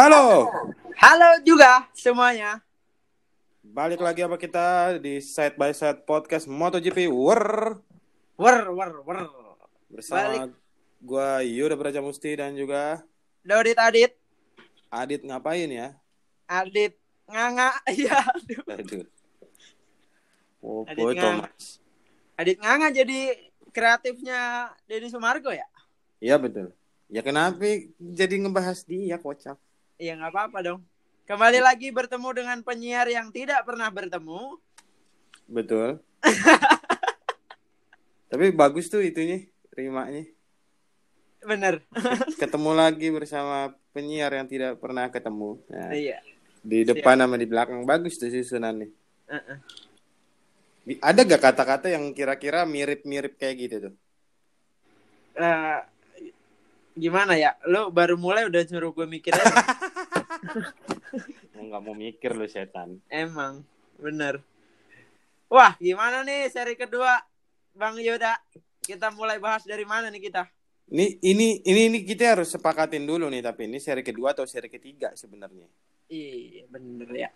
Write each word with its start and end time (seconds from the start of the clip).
Halo, 0.00 0.48
Halo 0.96 1.44
juga 1.44 1.84
semuanya. 1.92 2.64
balik 3.60 4.00
lagi 4.00 4.24
apa 4.24 4.40
kita 4.40 4.96
di 4.96 5.20
Side 5.20 5.60
by 5.60 5.76
Side 5.76 6.08
Podcast 6.08 6.48
MotoGP 6.48 7.04
War 7.12 7.76
Wer 8.40 8.64
wer 8.72 8.92
wer. 9.04 9.28
bersama 9.92 10.48
Balik. 10.48 10.56
gua 11.04 11.44
Yuda 11.44 11.76
Braja 11.76 12.00
Musti 12.00 12.32
dan 12.32 12.56
juga 12.56 13.04
Dodit 13.44 13.76
Adit, 13.76 14.16
Adit 14.88 15.20
ngapain 15.20 15.68
ya? 15.68 15.92
Adit 16.48 16.96
nganga. 17.28 17.68
Iya, 17.92 18.24
aduh. 18.24 18.64
Aduh. 18.72 19.04
Oh, 20.64 20.88
Adit 20.88 21.04
boy, 21.04 21.12
nganga. 21.12 21.44
Thomas. 21.44 21.64
Adit 22.40 22.56
nganga 22.56 22.88
jadi 22.88 23.20
kreatifnya 23.68 24.72
Deddy 24.88 25.12
Sumargo 25.12 25.52
ya? 25.52 25.68
Iya 26.24 26.40
betul. 26.40 26.72
Ya 27.12 27.20
kenapa 27.20 27.60
jadi 28.00 28.40
ngebahas 28.40 28.80
dia 28.88 29.20
kocak? 29.20 29.60
Iya 30.00 30.16
nggak 30.16 30.32
apa-apa 30.32 30.58
dong. 30.64 30.80
Kembali 31.28 31.60
lagi 31.60 31.92
bertemu 31.92 32.28
dengan 32.32 32.58
penyiar 32.64 33.04
yang 33.12 33.28
tidak 33.28 33.68
pernah 33.68 33.92
bertemu. 33.92 34.56
Betul. 35.44 36.00
Tapi 38.32 38.48
bagus 38.56 38.88
tuh 38.88 39.04
itunya, 39.04 39.44
rimanya. 39.76 40.24
Bener. 41.44 41.84
Ketemu 42.40 42.70
lagi 42.72 43.12
bersama 43.12 43.76
penyiar 43.92 44.32
yang 44.32 44.48
tidak 44.48 44.80
pernah 44.80 45.04
ketemu. 45.12 45.60
Nah, 45.68 45.92
Iya. 45.92 46.24
di 46.64 46.88
depan 46.88 47.20
sama 47.20 47.36
di 47.36 47.44
belakang 47.44 47.84
bagus 47.84 48.16
tuh 48.16 48.32
susunannya. 48.32 48.88
Heeh. 49.28 49.58
Di- 50.80 51.00
Ada 51.04 51.28
gak 51.28 51.44
kata-kata 51.44 51.92
yang 51.92 52.08
kira-kira 52.16 52.64
mirip-mirip 52.64 53.36
kayak 53.36 53.56
gitu 53.60 53.76
tuh? 53.90 53.94
Eh, 55.36 55.78
gimana 56.96 57.36
ya? 57.36 57.52
Lo 57.68 57.92
baru 57.92 58.16
mulai 58.16 58.48
udah 58.48 58.64
nyuruh 58.64 58.96
gue 58.96 59.06
mikir 59.06 59.36
aja. 59.36 59.44
Nggak 61.54 61.82
mau 61.84 61.94
mikir 61.94 62.32
lu 62.32 62.46
setan. 62.48 62.98
Emang, 63.12 63.64
bener. 64.00 64.40
Wah, 65.50 65.74
gimana 65.82 66.22
nih 66.22 66.46
seri 66.48 66.78
kedua, 66.78 67.20
Bang 67.74 67.98
Yoda? 67.98 68.38
Kita 68.80 69.10
mulai 69.12 69.38
bahas 69.38 69.66
dari 69.66 69.84
mana 69.84 70.08
nih 70.08 70.30
kita? 70.30 70.46
Ini 70.90 71.22
ini 71.22 71.62
ini 71.62 71.80
ini 71.86 71.98
kita 72.02 72.34
harus 72.34 72.50
sepakatin 72.50 73.06
dulu 73.06 73.30
nih 73.30 73.46
tapi 73.46 73.70
ini 73.70 73.78
seri 73.78 74.02
kedua 74.02 74.34
atau 74.34 74.42
seri 74.42 74.66
ketiga 74.66 75.14
sebenarnya. 75.14 75.70
Iya, 76.10 76.66
bener 76.66 77.10
ya. 77.14 77.30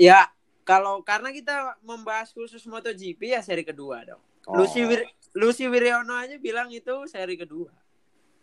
Ya, 0.00 0.20
kalau 0.64 1.04
karena 1.04 1.28
kita 1.28 1.76
membahas 1.84 2.32
khusus 2.32 2.64
MotoGP 2.64 3.36
ya 3.36 3.44
seri 3.44 3.68
kedua 3.68 4.00
dong. 4.08 4.22
Oh, 4.48 4.64
Lucy 4.64 4.80
Wir- 4.88 5.12
Lucy 5.36 5.68
Wiryono 5.68 6.16
aja 6.16 6.40
bilang 6.40 6.72
itu 6.72 7.04
seri 7.04 7.36
kedua. 7.36 7.68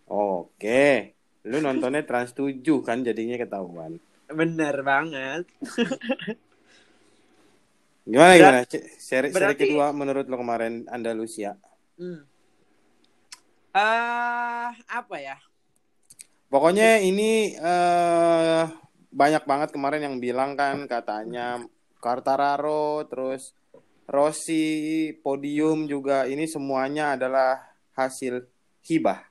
Oke. 0.06 1.17
Lu 1.48 1.64
nontonnya 1.64 2.04
Trans 2.04 2.36
7 2.36 2.60
kan 2.84 3.02
jadinya 3.02 3.40
ketahuan. 3.40 3.98
Bener 4.28 4.84
banget. 4.84 5.48
Gimana 8.08 8.32
Berat- 8.36 8.40
gimana? 8.40 8.60
Seri 8.68 8.88
seri 9.00 9.28
berarti- 9.32 9.68
kedua 9.68 9.92
menurut 9.92 10.26
lo 10.28 10.36
kemarin 10.40 10.88
Andalusia. 10.88 11.60
Hmm. 12.00 12.24
Eh, 13.76 14.70
apa 14.72 15.16
ya? 15.20 15.36
Pokoknya 16.48 17.04
ini 17.04 17.52
eh 17.52 18.64
banyak 19.12 19.44
banget 19.44 19.70
kemarin 19.76 20.08
yang 20.08 20.16
bilang 20.24 20.56
kan 20.56 20.88
katanya 20.88 21.60
Quartararo 22.00 23.04
terus 23.12 23.52
Rossi 24.08 25.12
podium 25.20 25.84
juga 25.84 26.24
ini 26.24 26.48
semuanya 26.48 27.20
adalah 27.20 27.60
hasil 27.92 28.48
hibah. 28.88 29.27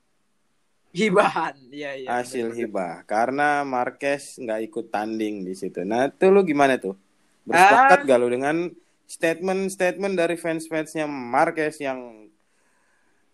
Hibahan. 0.97 1.55
Iya, 1.77 1.91
iya. 1.95 2.09
hasil 2.09 2.51
bener. 2.51 2.59
hibah 2.65 2.95
karena 3.05 3.61
Marquez 3.61 4.41
nggak 4.41 4.61
ikut 4.65 4.87
tanding 4.89 5.45
di 5.45 5.53
situ. 5.53 5.85
Nah, 5.85 6.09
itu 6.09 6.27
lu 6.33 6.41
gimana 6.41 6.81
tuh? 6.81 6.97
Bersepakat 7.45 8.01
Ah. 8.01 8.07
gak 8.09 8.19
lu 8.19 8.29
dengan 8.33 8.57
statement-statement 9.07 10.15
dari 10.17 10.35
fans-fansnya 10.35 11.05
Marquez 11.05 11.79
yang 11.79 12.27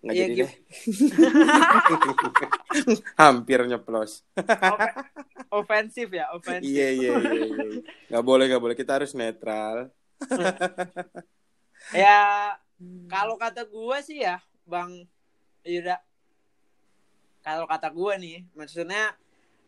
nggak 0.03 0.15
Iya, 0.19 0.25
jadi 0.27 0.35
deh. 0.43 0.53
Hampir 3.23 3.63
nyeplos. 3.63 4.27
Ofe- 4.35 4.95
ofensif 5.49 6.09
ya, 6.11 6.27
ofensif. 6.35 6.67
Iya 6.67 6.89
iya 6.91 7.11
iya. 7.15 7.33
iya. 7.39 7.81
Nggak 8.11 8.25
boleh 8.27 8.45
nggak 8.51 8.63
boleh. 8.63 8.77
Kita 8.77 8.99
harus 8.99 9.15
netral. 9.15 9.89
Ya, 11.91 12.55
kalau 13.07 13.35
kata 13.35 13.67
gue 13.67 13.99
sih 14.01 14.23
ya, 14.23 14.39
Bang 14.63 15.07
Yuda. 15.63 15.99
Kalau 17.43 17.67
kata 17.67 17.91
gue 17.91 18.15
nih, 18.23 18.39
maksudnya 18.55 19.19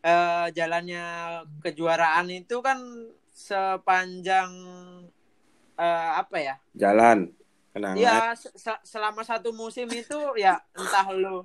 eh, 0.01 0.47
jalannya 0.55 1.05
kejuaraan 1.59 2.31
itu 2.31 2.63
kan 2.63 2.79
sepanjang 3.35 4.51
eh, 5.75 6.11
apa 6.15 6.37
ya? 6.39 6.55
Jalan. 6.79 7.35
Kenangan. 7.75 7.99
Ya, 7.99 8.31
se- 8.39 8.55
se- 8.55 8.83
selama 8.87 9.27
satu 9.27 9.51
musim 9.51 9.91
itu 9.91 10.15
ya 10.39 10.63
entah 10.79 11.11
lu 11.11 11.43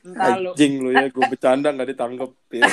entah 0.00 0.40
lu 0.40 0.56
Anjing 0.56 0.80
lu 0.80 0.96
ya, 0.96 1.12
gue 1.12 1.24
bercanda 1.28 1.68
nggak 1.76 1.92
ditangkepin. 1.92 2.64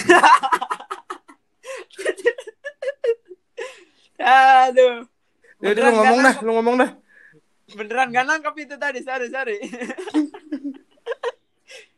Aduh. 4.68 5.04
Ya 5.60 5.68
udah 5.76 5.84
lu 5.84 5.92
ngomong 6.00 6.20
dah, 6.24 6.36
lu 6.40 6.52
ngomong 6.56 6.76
dah. 6.80 6.90
Beneran 7.76 8.16
gak 8.16 8.26
nangkep 8.32 8.56
itu 8.64 8.76
tadi, 8.80 9.04
sorry, 9.04 9.28
sorry. 9.28 9.58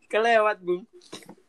Kelewat, 0.10 0.58
Bung. 0.60 0.84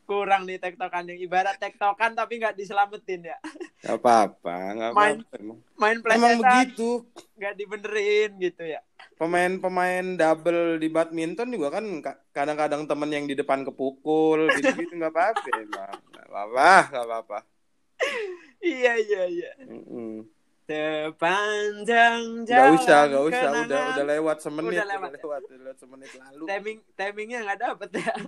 Kurang 0.05 0.43
nih 0.43 0.59
tektokan 0.59 1.07
yang 1.07 1.19
ibarat 1.23 1.57
tektokan 1.57 2.19
tapi 2.19 2.43
nggak 2.43 2.59
diselamatin 2.59 3.31
ya. 3.31 3.39
Gak 3.81 3.97
apa-apa, 4.03 4.55
nggak 4.75 4.91
Main 4.93 5.17
apa-apa. 5.23 5.35
Emang, 5.39 5.59
Main 5.79 5.99
emang 6.03 6.35
begitu. 6.43 7.07
nggak 7.39 7.55
dibenerin 7.57 8.31
gitu 8.39 8.65
ya. 8.69 8.81
pemain-pemain 9.17 10.17
double 10.17 10.81
di 10.81 10.89
badminton 10.89 11.53
juga 11.53 11.69
kan 11.77 11.85
ka- 12.01 12.21
kadang-kadang 12.33 12.89
temen 12.89 13.11
yang 13.13 13.29
di 13.29 13.37
depan 13.37 13.69
kepukul 13.69 14.49
gitu-gitu 14.57 14.97
nggak 14.97 15.13
apa-apa 15.13 15.49
emang 15.61 15.93
nggak 16.09 16.25
apa-apa 16.25 16.69
nggak 16.89 17.05
apa-apa 17.05 17.39
Iya, 18.65 18.93
iya, 18.97 19.23
iya. 19.29 19.51
Mm-mm. 19.61 20.25
Sepanjang 20.71 22.47
jalan 22.47 22.71
usah 22.77 23.01
nggak 23.05 23.25
usah 23.27 23.43
udah 23.43 23.63
kenangan. 23.67 23.91
udah 23.91 24.05
lewat 24.07 24.37
semenit 24.39 24.71
Udah 24.71 24.79
udah 24.79 24.87
lewat 24.89 25.11
lewat, 25.13 25.41
ya? 25.41 25.49
udah 25.49 25.59
lewat 25.61 25.79
semenit 25.79 26.11
lalu 26.15 26.45
Timing 26.47 26.79
timingnya 26.95 27.39
nggak 27.43 27.59
dapet 27.61 27.89
ya. 27.93 28.13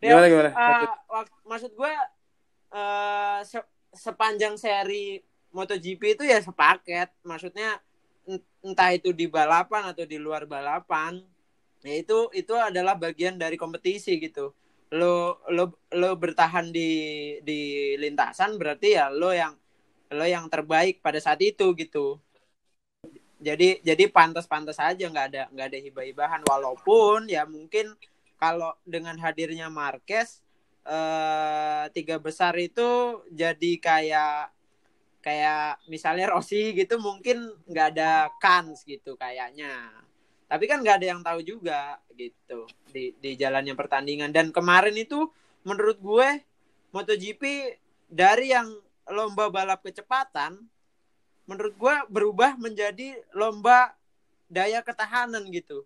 gimana 0.00 0.26
gimana 0.26 0.48
Eh, 0.48 0.56
Lanjut. 0.56 0.90
wak- 1.06 1.36
maksud 1.44 1.70
gue 1.74 1.92
eh 2.70 3.38
se- 3.44 3.68
sepanjang 3.92 4.56
seri 4.56 5.20
MotoGP 5.50 6.16
itu 6.16 6.24
ya 6.24 6.40
sepaket 6.40 7.12
maksudnya 7.20 7.76
ent- 8.24 8.46
entah 8.62 8.90
itu 8.90 9.10
di 9.10 9.26
balapan 9.26 9.92
atau 9.92 10.06
di 10.06 10.16
luar 10.16 10.46
balapan 10.46 11.20
ya 11.82 11.94
itu 11.94 12.32
itu 12.32 12.54
adalah 12.54 12.94
bagian 12.94 13.36
dari 13.36 13.58
kompetisi 13.58 14.16
gitu 14.16 14.54
lo 14.90 15.14
lo 15.48 15.64
lo 15.92 16.10
bertahan 16.14 16.70
di 16.70 16.90
di 17.42 17.60
lintasan 17.94 18.56
berarti 18.56 18.96
ya 18.96 19.10
lo 19.10 19.30
yang 19.30 19.52
lo 20.10 20.26
yang 20.26 20.50
terbaik 20.50 20.98
pada 20.98 21.22
saat 21.22 21.38
itu 21.40 21.70
gitu. 21.78 22.18
Jadi 23.40 23.80
jadi 23.80 24.04
pantas-pantas 24.10 24.76
aja 24.76 25.08
nggak 25.08 25.26
ada 25.32 25.42
nggak 25.54 25.66
ada 25.70 25.78
hibah-hibahan. 25.80 26.40
Walaupun 26.44 27.30
ya 27.30 27.46
mungkin 27.48 27.94
kalau 28.36 28.74
dengan 28.84 29.16
hadirnya 29.16 29.70
Marquez 29.72 30.42
eh, 30.84 31.84
tiga 31.94 32.20
besar 32.20 32.52
itu 32.58 33.22
jadi 33.32 33.72
kayak 33.80 34.52
kayak 35.20 35.84
misalnya 35.88 36.32
Rossi 36.32 36.72
gitu 36.72 36.96
mungkin 36.96 37.52
nggak 37.68 37.86
ada 37.96 38.28
kans 38.42 38.84
gitu 38.84 39.16
kayaknya. 39.16 39.88
Tapi 40.50 40.64
kan 40.66 40.82
nggak 40.82 40.98
ada 41.00 41.06
yang 41.06 41.22
tahu 41.22 41.40
juga 41.46 42.02
gitu 42.18 42.66
di 42.90 43.14
di 43.16 43.38
jalannya 43.38 43.72
pertandingan. 43.78 44.34
Dan 44.34 44.50
kemarin 44.50 44.96
itu 44.98 45.30
menurut 45.64 45.96
gue 46.02 46.28
MotoGP 46.90 47.42
dari 48.10 48.50
yang 48.50 48.68
lomba 49.06 49.48
balap 49.48 49.80
kecepatan 49.80 50.60
menurut 51.46 51.74
gue 51.74 51.94
berubah 52.08 52.54
menjadi 52.56 53.16
lomba 53.32 53.96
daya 54.46 54.82
ketahanan 54.82 55.46
gitu. 55.50 55.82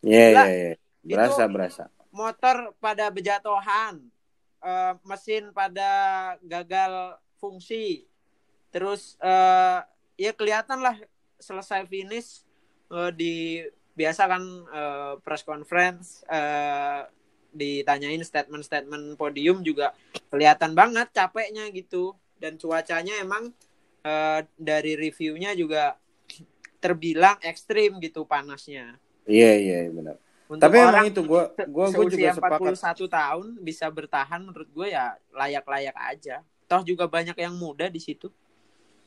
Iya 0.00 0.26
Lah, 0.32 0.46
iya. 0.46 0.72
iya 1.02 1.14
berasa 1.14 1.42
itu- 1.44 1.52
berasa. 1.52 1.84
motor 2.10 2.56
pada 2.78 3.12
berjatuhan, 3.12 4.00
eh, 4.62 4.92
mesin 5.04 5.52
pada 5.52 5.90
gagal 6.40 7.18
fungsi, 7.36 8.08
terus 8.72 9.14
eh, 9.20 9.78
ya 10.16 10.32
kelihatan 10.32 10.80
lah 10.80 10.96
selesai 11.36 11.84
finish 11.84 12.40
eh, 12.88 13.10
di 13.12 13.34
biasa 13.92 14.22
kan 14.26 14.42
eh, 14.66 15.12
press 15.20 15.44
conference 15.44 16.24
eh, 16.26 17.04
ditanyain 17.52 18.20
statement-statement 18.20 19.16
podium 19.16 19.60
juga 19.60 19.92
kelihatan 20.28 20.72
banget 20.72 21.08
capeknya 21.12 21.68
gitu 21.70 22.12
dan 22.42 22.52
cuacanya 22.60 23.14
emang 23.24 23.44
eh, 24.04 24.40
dari 24.56 24.92
reviewnya 24.96 25.52
juga 25.56 25.96
terbilang 26.82 27.36
ekstrim 27.42 27.98
gitu 28.04 28.24
panasnya. 28.28 28.96
iya 29.26 29.50
iya 29.58 29.78
benar 29.96 30.16
Untuk 30.46 30.62
Tapi 30.62 30.76
orang 30.78 30.92
emang 30.94 31.06
itu 31.10 31.20
gue 31.26 31.42
gua 31.74 31.86
gua 31.90 32.04
juga 32.06 32.28
sepakat. 32.30 32.74
41 32.78 33.06
tahun 33.10 33.46
bisa 33.68 33.86
bertahan 33.90 34.40
menurut 34.46 34.68
gue 34.70 34.88
ya 34.94 35.18
layak-layak 35.34 35.96
aja. 35.98 36.36
Toh 36.70 36.82
juga 36.86 37.04
banyak 37.10 37.34
yang 37.34 37.54
muda 37.58 37.86
di 37.90 37.98
situ. 37.98 38.30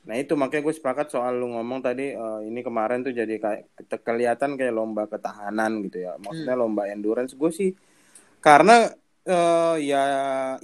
Nah 0.07 0.15
itu 0.17 0.33
makanya 0.39 0.63
gue 0.67 0.75
sepakat 0.79 1.07
soal 1.13 1.37
lu 1.39 1.47
ngomong 1.53 1.79
tadi 1.83 2.15
eh, 2.15 2.39
ini 2.49 2.59
kemarin 2.67 2.99
tuh 3.05 3.13
jadi 3.13 3.35
kayak 3.43 3.61
ke- 3.89 4.03
kelihatan 4.07 4.55
kayak 4.59 4.73
lomba 4.75 5.03
ketahanan 5.11 5.71
gitu 5.85 5.97
ya. 6.07 6.15
Maksudnya 6.19 6.55
Hmm. 6.55 6.63
lomba 6.65 6.83
endurance 6.89 7.33
gue 7.35 7.51
sih 7.51 7.69
karena 8.39 8.91
eh, 9.29 9.75
ya 9.89 10.03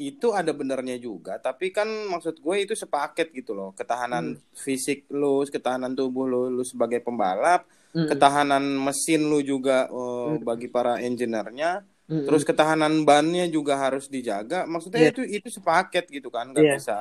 itu 0.10 0.28
ada 0.40 0.52
benernya 0.60 0.98
juga. 1.08 1.34
Tapi 1.46 1.66
kan 1.78 1.88
maksud 2.14 2.36
gue 2.46 2.56
itu 2.66 2.74
sepaket 2.84 3.28
gitu 3.40 3.52
loh. 3.60 3.70
Ketahanan 3.80 4.26
fisik 4.66 5.00
lu, 5.22 5.46
ketahanan 5.56 5.94
tubuh 6.00 6.26
lu, 6.32 6.42
lu 6.56 6.64
sebagai 6.72 7.00
pembalap, 7.06 7.62
Mm-mm. 7.96 8.08
ketahanan 8.10 8.64
mesin 8.86 9.22
lu 9.32 9.40
juga 9.52 9.88
eh, 9.90 10.32
Hmm. 10.36 10.42
bagi 10.48 10.68
para 10.76 10.94
engineer-nya. 11.08 11.72
Mm-mm. 12.10 12.26
Terus 12.26 12.42
ketahanan 12.50 12.94
bannya 13.10 13.46
juga 13.56 13.74
harus 13.84 14.06
dijaga. 14.16 14.66
Maksudnya 14.74 15.02
Iya. 15.02 15.10
itu 15.12 15.22
itu 15.38 15.48
sepaket 15.58 16.06
gitu 16.16 16.30
kan, 16.36 16.46
nggak 16.54 16.64
Iya. 16.64 16.76
bisa 16.78 16.96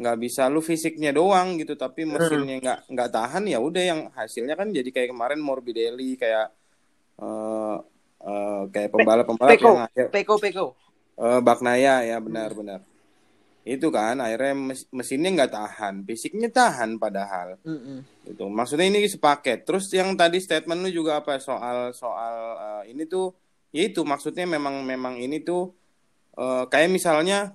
nggak 0.00 0.16
bisa 0.24 0.42
lu 0.54 0.60
fisiknya 0.64 1.10
doang 1.18 1.48
gitu, 1.60 1.74
tapi 1.76 2.00
mesinnya 2.08 2.54
nggak 2.62 2.78
nggak 2.92 3.10
tahan 3.16 3.44
ya 3.52 3.58
udah 3.68 3.82
yang 3.90 4.00
hasilnya 4.18 4.54
kan 4.60 4.68
jadi 4.72 4.88
kayak 4.94 5.08
kemarin 5.12 5.40
Morbidelli 5.46 6.16
kayak 6.22 6.46
eh 7.22 7.76
eh, 8.28 8.62
kayak 8.74 8.90
pembalap-pembalap 8.94 9.58
Peko, 9.58 9.68
yang 9.68 9.78
akhir 9.86 10.06
Peko, 10.12 10.34
Peko. 10.42 10.66
Eh, 11.14 11.40
Bagnaya 11.40 12.02
ya 12.02 12.16
benar-benar. 12.18 12.80
Itu 13.62 13.88
kan 13.88 14.18
akhirnya 14.18 14.54
mes- 14.54 14.90
mesinnya 14.90 15.30
nggak 15.32 15.52
tahan, 15.52 15.94
fisiknya 16.02 16.50
tahan 16.50 16.98
padahal 16.98 17.62
Mm-mm. 17.62 18.02
gitu. 18.26 18.50
Maksudnya 18.50 18.90
ini 18.90 19.06
sepaket. 19.06 19.62
Terus 19.62 19.86
yang 19.88 20.12
tadi 20.12 20.42
statement 20.42 20.82
lu 20.82 20.90
juga 20.92 21.22
apa 21.22 21.38
soal 21.38 21.92
soal 21.92 22.34
eh, 22.58 22.90
ini 22.90 23.06
tuh 23.06 23.30
ya 23.70 23.86
itu 23.86 24.02
maksudnya 24.02 24.44
memang 24.44 24.82
memang 24.82 25.14
ini 25.16 25.38
tuh 25.40 25.70
eh, 26.34 26.64
kayak 26.66 26.90
misalnya 26.90 27.54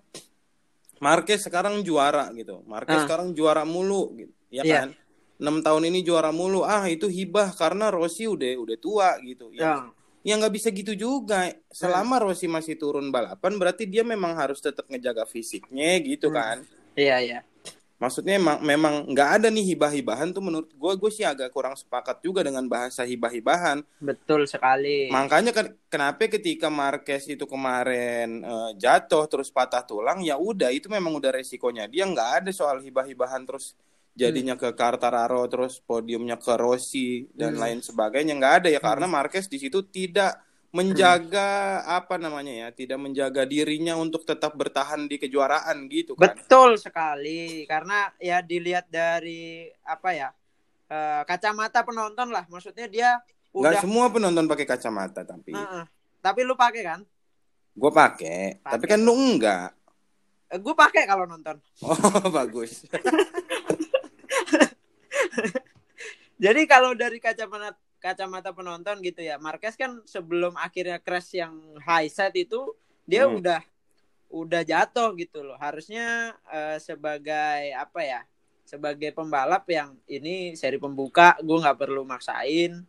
Marquez 0.97 1.43
sekarang 1.43 1.83
juara 1.83 2.31
gitu. 2.33 2.63
Marquez 2.65 2.97
Ah. 2.97 3.03
sekarang 3.05 3.29
juara 3.31 3.61
mulu 3.63 4.15
gitu. 4.15 4.33
Ya 4.49 4.63
Iya. 4.63 4.77
kan? 4.81 4.89
6 5.37 5.61
tahun 5.61 5.83
ini 5.85 6.01
juara 6.01 6.33
mulu. 6.33 6.65
Ah, 6.65 6.89
itu 6.89 7.05
hibah 7.05 7.53
karena 7.53 7.93
Rossi 7.93 8.25
udah 8.25 8.57
udah 8.57 8.77
tua 8.79 9.09
gitu. 9.21 9.53
Ya, 9.53 9.61
Ya. 9.61 9.73
Ya 10.27 10.35
nggak 10.35 10.51
bisa 10.51 10.67
gitu 10.75 10.91
juga. 10.91 11.55
Selama 11.71 12.19
Rossi 12.19 12.51
masih 12.51 12.75
turun 12.75 13.07
balapan 13.07 13.55
berarti 13.55 13.87
dia 13.87 14.03
memang 14.03 14.35
harus 14.35 14.59
tetap 14.59 14.83
ngejaga 14.91 15.23
fisiknya 15.23 16.03
gitu 16.03 16.27
Hmm. 16.27 16.35
kan. 16.35 16.57
Iya, 16.99 17.17
iya. 17.23 17.39
Maksudnya 17.97 18.37
emang 18.37 18.61
memang 18.61 19.09
nggak 19.09 19.29
ada 19.41 19.47
nih 19.49 19.73
hibah-hibahan 19.73 20.29
tuh 20.29 20.37
menurut 20.37 20.69
gue 20.69 20.93
gue 21.01 21.09
sih 21.09 21.25
agak 21.25 21.49
kurang 21.49 21.73
sepakat 21.73 22.21
juga 22.21 22.45
dengan 22.45 22.61
bahasa 22.69 23.01
hibah-hibahan. 23.01 23.81
Betul 23.97 24.45
sekali. 24.45 25.09
Makanya 25.09 25.49
kan 25.49 25.73
kenapa 25.89 26.29
ketika 26.29 26.69
Marquez 26.69 27.25
itu 27.25 27.49
kemarin 27.49 28.45
eh, 28.45 28.71
jatuh 28.77 29.25
terus 29.25 29.49
patah 29.49 29.81
tulang 29.81 30.21
ya 30.21 30.37
udah 30.37 30.69
itu 30.69 30.85
memang 30.93 31.09
udah 31.17 31.41
resikonya 31.41 31.89
dia 31.89 32.05
nggak 32.05 32.45
ada 32.45 32.51
soal 32.53 32.77
hibah-hibahan 32.85 33.41
terus 33.49 33.73
jadinya 34.17 34.57
ke 34.57 34.73
Quartararo 34.73 35.45
terus 35.45 35.77
podiumnya 35.79 36.35
ke 36.35 36.57
Rossi 36.57 37.29
dan 37.31 37.53
Hmm. 37.53 37.61
lain 37.61 37.79
sebagainya 37.79 38.33
nggak 38.33 38.53
ada 38.65 38.69
ya 38.73 38.81
karena 38.81 39.05
Marquez 39.05 39.45
di 39.45 39.61
situ 39.61 39.85
tidak 39.85 40.41
menjaga 40.67 41.47
apa 41.87 42.17
namanya 42.17 42.51
ya 42.51 42.67
tidak 42.69 42.99
menjaga 42.99 43.45
dirinya 43.45 43.95
untuk 43.95 44.25
tetap 44.25 44.51
bertahan 44.53 45.05
di 45.05 45.15
kejuaraan 45.15 45.87
gitu 45.87 46.13
kan. 46.13 46.33
Betul 46.33 46.75
sekali. 46.75 47.63
Karena 47.63 48.11
ya 48.17 48.41
dilihat 48.41 48.89
dari 48.89 49.69
apa 49.85 50.09
ya? 50.11 50.29
eh, 50.87 51.21
kacamata 51.23 51.83
penonton 51.83 52.31
lah. 52.31 52.43
Maksudnya 52.47 52.87
dia 52.87 53.09
Nggak 53.53 53.73
udah 53.73 53.81
semua 53.81 54.05
penonton 54.07 54.45
pakai 54.45 54.65
kacamata 54.65 55.21
tapi 55.23 55.51
Heeh. 55.51 55.83
Tapi 56.19 56.39
lu 56.43 56.57
pakai 56.57 56.83
kan? 56.83 57.01
gue 57.77 57.91
pakai 57.93 58.57
tapi 58.59 58.85
kan 58.87 58.97
lu 58.97 59.13
enggak 59.13 59.69
Eh, 60.47 60.57
gue 60.57 60.73
pakai 60.73 61.05
kalau 61.05 61.25
nonton. 61.25 61.59
oh 61.79 61.95
bagus 62.37 62.81
Jadi 66.43 66.61
kalau 66.69 66.93
dari 66.93 67.17
kacamata 67.17 67.73
kacamata 67.97 68.53
penonton 68.53 69.01
gitu 69.01 69.25
ya, 69.25 69.41
Marquez 69.41 69.73
kan 69.73 70.01
sebelum 70.05 70.53
akhirnya 70.57 71.01
crash 71.01 71.33
yang 71.41 71.53
high 71.81 72.09
set 72.09 72.33
itu 72.37 72.73
dia 73.09 73.25
Hmm. 73.25 73.41
udah 73.41 73.61
udah 74.29 74.61
jatuh 74.61 75.15
gitu 75.17 75.41
loh. 75.41 75.57
Harusnya 75.57 76.35
eh, 76.51 76.77
sebagai 76.81 77.73
apa 77.73 78.01
ya? 78.05 78.21
Sebagai 78.67 79.15
pembalap 79.15 79.63
yang 79.71 79.95
ini 80.11 80.51
seri 80.59 80.75
pembuka, 80.75 81.39
gue 81.39 81.57
nggak 81.63 81.79
perlu 81.79 82.03
maksain 82.03 82.83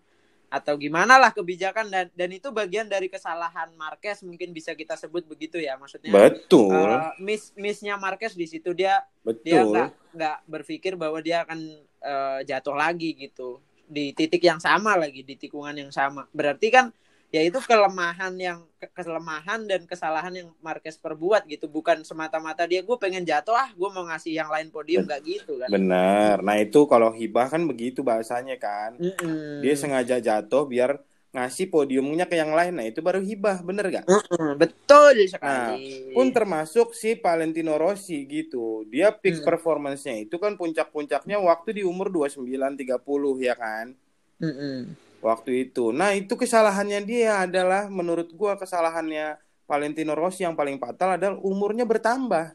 atau 0.49 0.81
gimana 0.81 1.21
lah 1.21 1.29
kebijakan 1.29 1.93
dan 1.93 2.07
dan 2.17 2.31
itu 2.33 2.49
bagian 2.49 2.89
dari 2.89 3.13
kesalahan 3.13 3.69
Marquez 3.77 4.25
mungkin 4.25 4.57
bisa 4.57 4.73
kita 4.73 4.97
sebut 4.97 5.29
begitu 5.29 5.61
ya 5.61 5.77
maksudnya 5.77 6.09
betul. 6.09 6.73
eh, 6.73 7.13
miss 7.21 7.53
missnya 7.53 8.01
Marquez 8.01 8.33
di 8.33 8.49
situ 8.49 8.73
dia 8.73 9.05
dia 9.45 9.61
betul. 9.61 9.73
nggak 9.77 9.89
nggak 10.17 10.39
berpikir 10.49 10.97
bahwa 10.97 11.21
dia 11.21 11.45
akan 11.45 11.61
eh, 12.01 12.41
jatuh 12.49 12.73
lagi 12.73 13.13
gitu 13.13 13.61
di 13.89 14.13
titik 14.13 14.45
yang 14.45 14.61
sama 14.61 15.01
lagi 15.01 15.25
di 15.25 15.35
tikungan 15.35 15.73
yang 15.73 15.89
sama. 15.89 16.29
Berarti 16.31 16.69
kan 16.69 16.93
ya 17.29 17.45
itu 17.45 17.61
kelemahan 17.61 18.33
yang 18.41 18.65
ke- 18.81 18.89
kelemahan 18.95 19.69
dan 19.69 19.85
kesalahan 19.85 20.33
yang 20.33 20.49
Marquez 20.65 20.97
perbuat 20.97 21.45
gitu. 21.45 21.69
Bukan 21.69 22.01
semata-mata 22.01 22.65
dia 22.65 22.81
gue 22.81 22.97
pengen 22.97 23.25
jatuh 23.25 23.53
ah 23.53 23.69
gue 23.69 23.89
mau 23.93 24.05
ngasih 24.09 24.33
yang 24.33 24.49
lain 24.49 24.73
podium. 24.73 25.05
Nggak 25.05 25.23
gitu 25.25 25.61
kan. 25.61 25.69
Benar. 25.69 26.41
Nah 26.41 26.57
itu 26.57 26.89
kalau 26.89 27.13
hibah 27.13 27.53
kan 27.53 27.69
begitu 27.69 28.01
bahasanya 28.01 28.57
kan. 28.57 28.97
Mm-mm. 28.97 29.61
dia 29.61 29.75
sengaja 29.77 30.17
jatuh 30.19 30.65
biar 30.65 31.01
ngasih 31.29 31.69
podiumnya 31.69 32.25
ke 32.25 32.41
yang 32.41 32.57
lain. 32.57 32.73
Nah 32.73 32.89
itu 32.89 33.05
baru 33.05 33.21
hibah 33.21 33.61
bener 33.61 33.93
gak 33.93 34.07
Mm-mm, 34.09 34.57
betul 34.57 35.13
sekali. 35.29 36.17
Pun 36.17 36.33
termasuk 36.33 36.97
si 36.97 37.21
Valentino 37.21 37.77
Rossi 37.77 38.25
gitu. 38.25 38.89
Dia 38.89 39.13
peak 39.13 39.45
Hmm. 39.45 39.47
performance-nya 39.53 40.25
itu 40.25 40.41
kan 40.41 40.57
puncak-puncaknya 40.57 41.37
waktu 41.37 41.77
di 41.77 41.83
umur 41.85 42.09
29 42.09 42.73
30 42.81 43.37
ya 43.45 43.53
kan? 43.53 43.93
Mm-mm. 44.41 45.08
Waktu 45.19 45.69
itu. 45.69 45.91
Nah, 45.91 46.15
itu 46.15 46.35
kesalahannya 46.35 47.01
dia 47.03 47.45
adalah 47.45 47.91
menurut 47.91 48.31
gua 48.33 48.55
kesalahannya 48.55 49.37
Valentino 49.67 50.15
Rossi 50.17 50.47
yang 50.47 50.57
paling 50.57 50.79
fatal 50.79 51.19
adalah 51.19 51.37
umurnya 51.43 51.85
bertambah. 51.85 52.55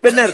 bener 0.00 0.28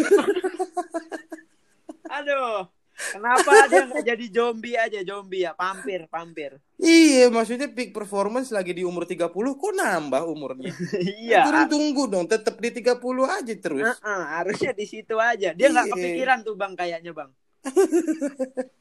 aduh 2.11 2.67
kenapa 2.99 3.71
dia 3.71 3.87
nggak 3.87 4.03
jadi 4.03 4.27
zombie 4.35 4.75
aja 4.75 4.99
zombie 5.07 5.47
ya 5.47 5.55
pampir 5.55 6.11
pampir 6.11 6.59
Iya, 6.75 7.29
maksudnya 7.29 7.69
peak 7.69 7.93
performance 7.93 8.49
lagi 8.49 8.73
di 8.73 8.89
umur 8.89 9.05
30 9.05 9.29
kok 9.31 9.73
nambah 9.77 10.25
umurnya? 10.25 10.73
iya 11.21 11.45
Turun 11.45 11.69
tunggu 11.69 12.09
dong, 12.09 12.25
tetap 12.25 12.57
di 12.57 12.73
30 12.73 12.97
aja 13.29 13.53
terus. 13.53 13.85
Heeh, 13.85 14.23
harusnya 14.33 14.73
di 14.73 14.89
situ 14.89 15.13
aja. 15.21 15.53
Dia 15.53 15.69
nggak 15.69 15.87
Iya. 15.87 15.93
kepikiran 15.93 16.39
tuh 16.41 16.57
bang 16.57 16.73
kayaknya 16.73 17.13
bang. 17.13 17.31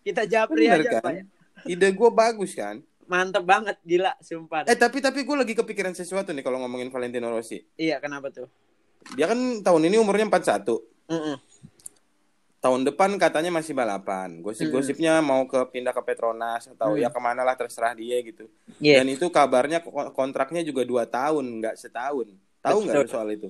Kita 0.08 0.24
japri 0.32 0.72
Bener 0.72 0.80
aja 0.80 0.90
kan? 0.96 1.04
pak. 1.04 1.12
ya. 1.12 1.24
Ide 1.66 1.92
gua 1.92 2.10
bagus 2.10 2.54
kan? 2.54 2.80
Mantep 3.06 3.42
banget 3.42 3.76
gila 3.82 4.14
sumpah. 4.20 4.64
Eh, 4.64 4.76
tapi 4.76 5.00
tapi 5.00 5.24
gua 5.24 5.42
lagi 5.42 5.52
kepikiran 5.52 5.92
sesuatu 5.92 6.30
nih 6.30 6.42
kalau 6.42 6.60
ngomongin 6.60 6.88
Valentino 6.88 7.28
Rossi. 7.28 7.66
Iya 7.74 7.98
kenapa 7.98 8.30
tuh? 8.30 8.46
Dia 9.16 9.26
kan 9.26 9.38
tahun 9.60 9.88
ini 9.88 9.98
umurnya 9.98 10.26
41. 10.26 10.78
Mm-mm. 11.10 11.38
tahun 12.60 12.84
depan 12.84 13.16
katanya 13.16 13.50
masih 13.50 13.72
balapan. 13.72 14.44
Gosip-gosipnya 14.44 15.24
mau 15.24 15.48
ke 15.48 15.64
pindah 15.72 15.96
ke 15.96 16.04
Petronas 16.04 16.68
atau 16.68 16.92
Hmm. 16.92 17.00
ya 17.00 17.08
ke 17.08 17.16
mana 17.18 17.42
lah 17.42 17.56
terserah 17.56 17.96
dia 17.96 18.20
gitu. 18.20 18.52
Iya. 18.78 19.00
Dan 19.00 19.16
itu 19.16 19.32
kabarnya 19.32 19.80
ko- 19.80 20.12
kontraknya 20.12 20.60
juga 20.60 20.84
dua 20.84 21.08
tahun, 21.08 21.64
nggak 21.64 21.80
setahun. 21.80 22.28
Tahu 22.60 22.78
nggak 22.84 23.08
soal 23.08 23.32
itu? 23.32 23.48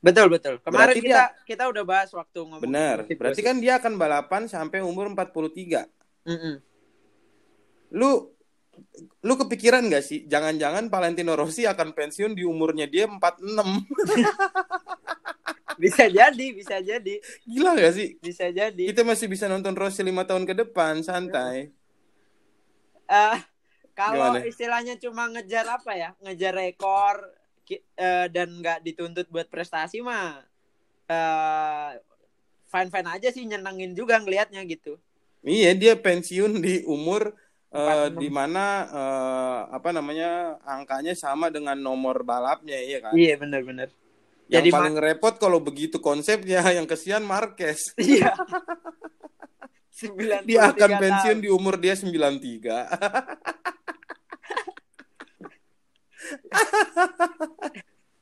Betul 0.00 0.32
betul. 0.32 0.56
Kemarin 0.64 0.72
Berarti 0.96 1.00
kita 1.04 1.22
kita 1.44 1.64
udah 1.68 1.84
bahas 1.84 2.08
waktu 2.08 2.38
ngomong. 2.40 2.64
Benar. 2.64 3.04
Berarti 3.04 3.44
kan 3.44 3.60
dia 3.60 3.76
akan 3.76 3.92
balapan 3.94 4.48
sampai 4.48 4.80
umur 4.80 5.04
43. 5.12 5.84
Mm-mm. 6.24 6.56
Lu 7.96 8.36
lu 9.24 9.34
kepikiran 9.40 9.88
nggak 9.88 10.04
sih 10.04 10.28
jangan-jangan 10.28 10.92
Valentino 10.92 11.32
Rossi 11.32 11.64
akan 11.64 11.96
pensiun 11.96 12.36
di 12.36 12.44
umurnya 12.44 12.84
dia 12.84 13.08
46. 13.08 13.16
Bisa 15.76 16.08
jadi, 16.08 16.46
bisa 16.56 16.80
jadi, 16.80 17.20
Gila 17.44 17.76
nggak 17.76 17.92
sih? 17.92 18.08
bisa 18.16 18.48
jadi. 18.48 18.80
Kita 18.88 19.04
masih 19.04 19.28
bisa 19.28 19.44
nonton 19.44 19.76
Rossi 19.76 20.00
lima 20.00 20.24
tahun 20.24 20.48
ke 20.48 20.56
depan 20.64 21.04
santai. 21.04 21.68
Eh, 23.04 23.38
kalau 23.92 24.40
Gimana? 24.40 24.48
istilahnya 24.48 24.96
cuma 24.96 25.28
ngejar 25.28 25.68
apa 25.68 25.92
ya? 25.92 26.10
Ngejar 26.24 26.56
rekor 26.56 27.28
eh, 27.68 28.26
dan 28.32 28.48
nggak 28.56 28.80
dituntut 28.88 29.28
buat 29.28 29.52
prestasi 29.52 30.00
mah 30.00 30.40
eh 31.06 31.92
fine 32.66 32.90
fine 32.90 33.08
aja 33.12 33.28
sih 33.28 33.44
nyenengin 33.44 33.92
juga 33.92 34.16
ngelihatnya 34.16 34.64
gitu. 34.64 34.96
Iya, 35.44 35.76
dia 35.76 35.94
pensiun 35.94 36.58
di 36.58 36.82
umur 36.88 37.36
eh, 37.74 38.08
46. 38.12 38.20
di 38.20 38.28
mana 38.30 38.64
eh, 38.86 39.60
apa 39.74 39.90
namanya 39.90 40.60
angkanya 40.62 41.14
sama 41.18 41.50
dengan 41.50 41.78
nomor 41.78 42.22
balapnya, 42.22 42.78
iya 42.78 42.98
kan? 43.02 43.12
Iya 43.16 43.34
benar-benar. 43.40 43.88
Yang 44.46 44.70
Jadi 44.70 44.78
paling 44.78 44.96
repot 45.02 45.34
kalau 45.42 45.58
begitu 45.58 45.98
konsepnya 45.98 46.62
yang 46.76 46.86
kesian 46.86 47.26
Marquez. 47.26 47.90
Iya. 47.98 48.30
93 49.90 50.46
Dia 50.48 50.70
akan 50.70 50.90
tahun. 50.90 51.02
pensiun 51.02 51.38
di 51.42 51.48
umur 51.50 51.74
dia 51.82 51.98
93. 51.98 52.70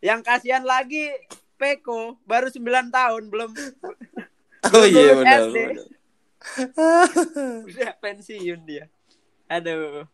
yang 0.08 0.20
kasihan 0.20 0.64
lagi 0.64 1.08
Peko 1.56 2.20
baru 2.28 2.48
9 2.52 2.60
tahun 2.92 3.22
belum 3.32 3.50
Oh 4.72 4.84
iya 4.88 5.12
benar. 5.16 5.40
Benar. 5.52 5.76
udah 7.68 7.92
pensiun 8.00 8.60
dia. 8.64 8.88
Aduh. 9.54 10.06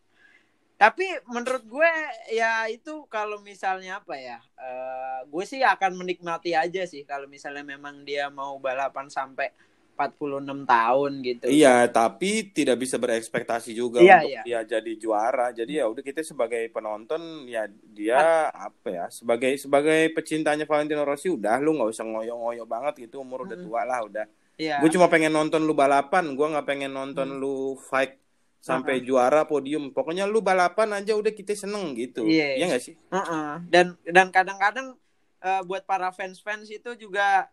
Tapi 0.81 1.05
menurut 1.29 1.61
gue 1.61 1.91
ya 2.33 2.65
itu 2.65 3.05
kalau 3.05 3.37
misalnya 3.45 4.01
apa 4.01 4.17
ya, 4.17 4.41
eh, 4.57 5.19
gue 5.29 5.45
sih 5.45 5.61
akan 5.61 5.93
menikmati 5.93 6.57
aja 6.57 6.89
sih 6.89 7.05
kalau 7.05 7.29
misalnya 7.29 7.61
memang 7.61 8.01
dia 8.01 8.33
mau 8.33 8.57
balapan 8.57 9.05
sampai 9.05 9.53
46 9.93 10.65
tahun 10.65 11.11
gitu. 11.21 11.45
Iya, 11.45 11.85
tapi 11.93 12.49
tidak 12.49 12.81
bisa 12.81 12.97
berekspektasi 12.97 13.77
juga 13.77 14.01
Iya, 14.01 14.17
untuk 14.17 14.31
iya. 14.33 14.41
dia 14.41 14.59
jadi 14.65 14.93
juara. 14.97 15.53
Jadi 15.53 15.77
ya 15.77 15.85
udah 15.85 16.01
kita 16.01 16.25
sebagai 16.25 16.65
penonton 16.73 17.45
ya 17.45 17.69
dia 17.69 18.49
apa 18.49 18.87
ya 18.89 19.05
sebagai 19.13 19.53
sebagai 19.61 20.09
pecintanya 20.17 20.65
Valentino 20.65 21.05
Rossi 21.05 21.29
udah 21.29 21.61
lu 21.61 21.77
nggak 21.77 21.93
usah 21.93 22.05
ngoyo-ngoyo 22.07 22.65
banget 22.65 23.05
gitu 23.05 23.21
umur 23.21 23.45
udah 23.45 23.57
tua 23.61 23.81
lah 23.85 24.01
udah. 24.01 24.25
Iya. 24.57 24.81
Gue 24.81 24.89
cuma 24.89 25.09
pengen 25.09 25.33
nonton 25.33 25.65
lu 25.65 25.77
balapan, 25.77 26.33
gue 26.33 26.47
nggak 26.49 26.65
pengen 26.65 26.93
nonton 26.93 27.37
lu 27.37 27.77
fight 27.77 28.20
sampai 28.61 29.01
juara 29.01 29.41
podium. 29.43 29.89
Pokoknya 29.89 30.23
lu 30.23 30.39
balapan 30.39 30.93
aja 30.95 31.17
udah 31.17 31.33
kita 31.33 31.51
seneng 31.51 31.97
gitu. 31.97 32.23
Iya. 32.23 32.61
Iya 32.61 32.65
nggak 32.69 32.83
sih? 32.83 32.93
Heeh. 33.09 33.49
Dan 33.67 33.97
dan 34.05 34.29
kadang-kadang 34.29 34.93
eh, 35.41 35.61
buat 35.65 35.81
para 35.83 36.13
fans-fans 36.13 36.69
itu 36.69 36.93
juga 36.95 37.49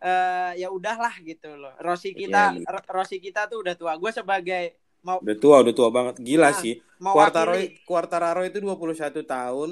eh, 0.00 0.52
ya 0.56 0.72
udahlah 0.72 1.12
gitu 1.20 1.52
loh. 1.54 1.76
Rossi 1.78 2.16
kita 2.16 2.56
Iya. 2.56 2.64
R- 2.64 2.88
Rossi 2.88 3.20
kita 3.20 3.46
tuh 3.46 3.60
udah 3.60 3.76
tua. 3.76 3.92
Gue 3.94 4.08
sebagai 4.10 4.74
mau 5.00 5.20
Udah 5.20 5.36
tua, 5.36 5.56
udah 5.60 5.74
tua 5.76 5.88
banget. 5.92 6.14
Gila 6.18 6.48
Ah, 6.48 6.56
sih. 6.56 6.80
Quartaro 6.96 7.56
Quartararo 7.84 8.42
itu 8.44 8.60
21 8.60 9.24
tahun, 9.24 9.70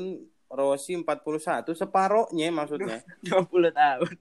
Rossi 0.48 0.96
41, 0.96 1.72
separohnya 1.72 2.48
maksudnya. 2.48 3.00
20 3.24 3.72
tahun 3.72 4.12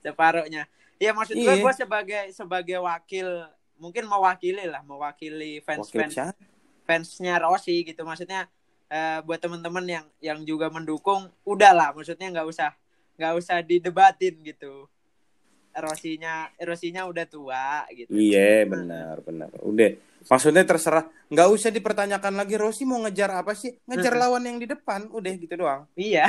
separuhnya. 0.00 0.64
Ya 1.00 1.10
maksud 1.10 1.34
gue 1.34 1.46
Iya. 1.48 1.62
gue 1.62 1.72
sebagai 1.74 2.22
sebagai 2.30 2.78
wakil 2.78 3.26
mungkin 3.80 4.04
mewakili 4.06 4.68
lah 4.68 4.84
mewakili 4.84 5.64
fans 5.64 5.88
Wakil 5.88 6.00
fans 6.04 6.12
siapa? 6.14 6.42
fansnya 6.84 7.34
Rossi 7.40 7.80
gitu 7.82 8.04
maksudnya 8.04 8.46
eh, 8.86 9.18
buat 9.24 9.40
teman-teman 9.40 9.84
yang 9.88 10.06
yang 10.20 10.38
juga 10.44 10.68
mendukung 10.68 11.32
udahlah 11.42 11.96
maksudnya 11.96 12.28
nggak 12.28 12.46
usah 12.46 12.70
nggak 13.16 13.34
usah 13.40 13.56
didebatin 13.64 14.36
gitu 14.44 14.86
Rossinya 15.70 16.50
Rossinya 16.58 17.06
udah 17.06 17.26
tua 17.30 17.86
gitu 17.94 18.10
Iya, 18.10 18.66
benar, 18.66 19.22
benar. 19.22 19.54
Udah. 19.62 19.94
Maksudnya 20.26 20.66
terserah, 20.66 21.06
nggak 21.30 21.48
usah 21.48 21.70
dipertanyakan 21.70 22.34
lagi 22.36 22.58
Rossi 22.58 22.82
mau 22.82 22.98
ngejar 23.06 23.30
apa 23.40 23.54
sih? 23.54 23.78
Ngejar 23.86 24.18
lawan 24.18 24.44
yang 24.44 24.58
di 24.58 24.66
depan, 24.66 25.08
udah 25.08 25.32
gitu 25.38 25.54
doang. 25.56 25.86
iya 25.96 26.26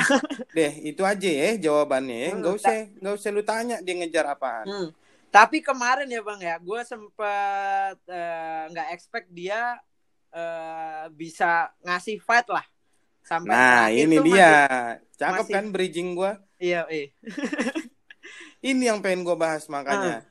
Deh, 0.56 0.72
itu 0.86 1.02
aja 1.04 1.28
ya 1.28 1.58
jawabannya 1.58 2.38
Nggak 2.38 2.54
usah, 2.56 2.72
nggak 3.02 3.14
usah 3.18 3.28
lu 3.34 3.42
tanya 3.44 3.76
dia 3.82 3.94
ngejar 3.98 4.24
apaan. 4.30 4.64
Hmm. 4.64 4.88
Tapi 5.32 5.58
kemarin 5.58 6.04
ya 6.06 6.20
bang 6.20 6.40
ya, 6.40 6.54
gue 6.58 6.80
sempet 6.84 7.96
eh, 8.04 8.62
nggak 8.68 8.88
expect 8.92 9.32
dia 9.32 9.80
eh, 10.28 11.04
bisa 11.10 11.72
ngasih 11.80 12.20
fight 12.20 12.44
lah. 12.46 12.64
Sampai 13.22 13.48
Nah, 13.48 13.86
ini 13.88 14.18
dia. 14.20 14.66
masih- 14.68 15.16
Cakep 15.16 15.34
masih- 15.40 15.54
kan 15.54 15.64
bridging 15.68 16.08
gua? 16.12 16.36
iya, 16.56 16.84
eh. 16.86 17.14
Ini 18.62 18.82
yang 18.84 19.00
pengen 19.00 19.22
gua 19.22 19.34
bahas 19.34 19.66
makanya. 19.66 20.22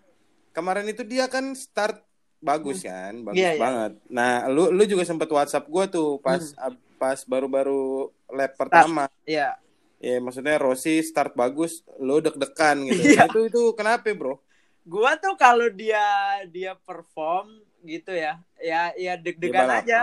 Kemarin 0.51 0.85
itu 0.85 1.01
dia 1.01 1.27
kan 1.27 1.51
start 1.51 1.99
bagus 2.37 2.79
kan, 2.81 3.21
bagus 3.21 3.37
Iya, 3.37 3.51
iya. 3.53 3.59
banget. 3.59 3.91
Nah, 4.07 4.47
lu 4.47 4.69
lu 4.69 4.83
juga 4.83 5.01
sempet 5.01 5.27
WhatsApp 5.27 5.67
gua 5.67 5.85
tuh 5.85 6.19
pas 6.19 6.39
Hmm. 6.39 6.75
pas 6.95 7.19
baru-baru 7.23 8.07
lap 8.29 8.53
pertama. 8.55 9.07
Iya. 9.23 9.55
Ya, 9.97 10.17
maksudnya 10.17 10.57
Rossi 10.57 10.99
start 10.99 11.33
bagus, 11.33 11.81
lo 11.97 12.17
deg-degan 12.17 12.85
gitu. 12.85 13.01
Iya. 13.07 13.19
Nah, 13.19 13.27
itu 13.29 13.39
itu 13.47 13.61
kenapa, 13.71 14.09
Bro? 14.11 14.41
Gua 14.81 15.13
tuh 15.17 15.37
kalau 15.37 15.69
dia 15.69 16.01
dia 16.49 16.73
perform 16.73 17.61
gitu 17.85 18.13
ya, 18.13 18.41
ya 18.57 18.93
ya 18.97 19.13
deg-degan 19.17 19.69
aja. 19.69 19.99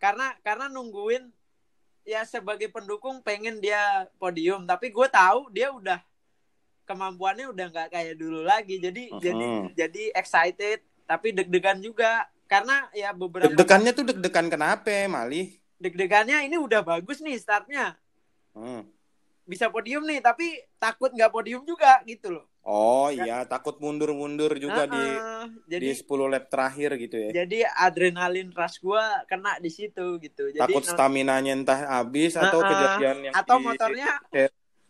Karena 0.00 0.36
karena 0.44 0.68
nungguin 0.68 1.32
ya 2.04 2.20
sebagai 2.28 2.68
pendukung 2.68 3.24
pengen 3.24 3.60
dia 3.64 4.04
podium, 4.20 4.68
tapi 4.68 4.92
gue 4.92 5.08
tahu 5.08 5.48
dia 5.48 5.72
udah 5.72 6.04
kemampuannya 6.84 7.48
udah 7.48 7.66
nggak 7.72 7.88
kayak 7.92 8.14
dulu 8.20 8.44
lagi. 8.44 8.76
Jadi 8.76 9.08
Mhm. 9.08 9.20
jadi 9.24 9.46
jadi 9.72 10.02
excited, 10.12 10.84
tapi 11.08 11.32
deg-degan 11.32 11.80
juga 11.80 12.28
karena 12.44 12.92
ya 12.92 13.16
beberapa 13.16 13.48
Deg-degannya 13.48 13.92
tuh 13.96 14.04
deg-degan 14.04 14.52
kenapa, 14.52 15.08
Malih? 15.08 15.64
deg-degannya 15.80 16.46
ini 16.48 16.56
udah 16.56 16.80
bagus 16.80 17.20
nih 17.20 17.36
startnya 17.36 17.98
Hmm. 18.54 18.86
bisa 19.44 19.68
podium 19.68 20.06
nih 20.06 20.22
tapi 20.24 20.62
takut 20.80 21.10
nggak 21.12 21.28
podium 21.28 21.66
juga 21.66 22.00
gitu 22.06 22.32
loh 22.40 22.46
Oh 22.66 23.06
iya, 23.06 23.44
takut 23.44 23.76
mundur-mundur 23.76 24.56
juga 24.56 24.84
di 24.86 24.96
Heeh. 24.96 25.44
di 25.68 25.74
jadi 25.84 25.88
10 25.94 26.00
lap 26.26 26.48
terakhir 26.48 26.96
gitu 26.96 27.16
ya. 27.18 27.30
jadi 27.36 27.58
adrenalin 27.78 28.48
rush 28.50 28.80
gua 28.80 29.04
kena 29.24 29.56
di 29.58 29.68
situ 29.68 30.16
gitu 30.18 30.48
jadi 30.48 30.64
takut 30.64 30.80
no- 30.80 30.88
stamina 30.88 31.36
nya 31.38 31.52
entah 31.52 31.76
habis 31.94 32.32
atau 32.34 32.58
Heeh. 32.58 32.68
kejadian 32.70 33.16
yang 33.22 33.34
atau 33.34 33.56
di- 33.58 33.64
motornya 33.66 34.10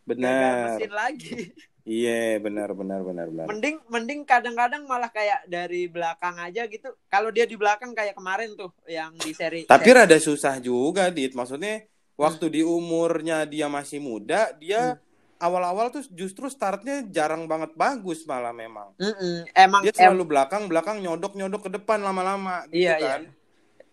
benar. 0.03 0.79
mesin 0.79 0.93
lagi 0.93 1.35
Iya, 1.85 2.41
benar 2.41 2.73
benar 2.73 3.03
benar 3.03 3.29
benar. 3.29 3.45
mending 3.47 3.77
mending 3.87 4.21
kadang-kadang 4.25 4.87
malah 4.87 5.11
kayak 5.11 5.45
dari 5.45 5.85
belakang 5.85 6.33
aja 6.39 6.65
gitu 6.65 6.89
kalau 7.07 7.29
dia 7.29 7.45
di 7.45 7.61
belakang 7.61 7.93
kayak 7.93 8.15
kemarin 8.15 8.55
tuh 8.55 8.73
yang 8.87 9.13
di 9.15 9.37
seri 9.37 9.67
Tapi 9.67 9.85
seri- 9.85 9.93
rada 9.95 10.17
susah 10.17 10.57
juga, 10.59 11.13
Dit. 11.13 11.37
Maksudnya 11.37 11.85
waktu 12.15 12.41
Hmm. 12.43 12.55
di 12.55 12.63
umurnya 12.65 13.45
dia 13.45 13.69
masih 13.69 14.01
muda, 14.01 14.57
dia 14.57 14.97
awal-awal 15.45 15.87
tuh 15.91 16.01
justru 16.11 16.49
startnya 16.49 17.05
jarang 17.07 17.45
banget 17.45 17.71
bagus 17.75 18.25
malah 18.25 18.51
memang. 18.51 18.97
Mm-mm. 18.97 19.45
emang 19.53 19.81
Dia 19.81 19.93
em- 19.93 19.99
selalu 20.09 20.25
belakang, 20.27 20.65
belakang 20.65 20.99
nyodok-nyodok 20.99 21.63
ke 21.63 21.71
depan 21.73 22.01
lama-lama 22.01 22.65
gitu 22.67 22.81
Iya, 22.83 22.95
kan. 22.97 23.21
iya. 23.23 23.33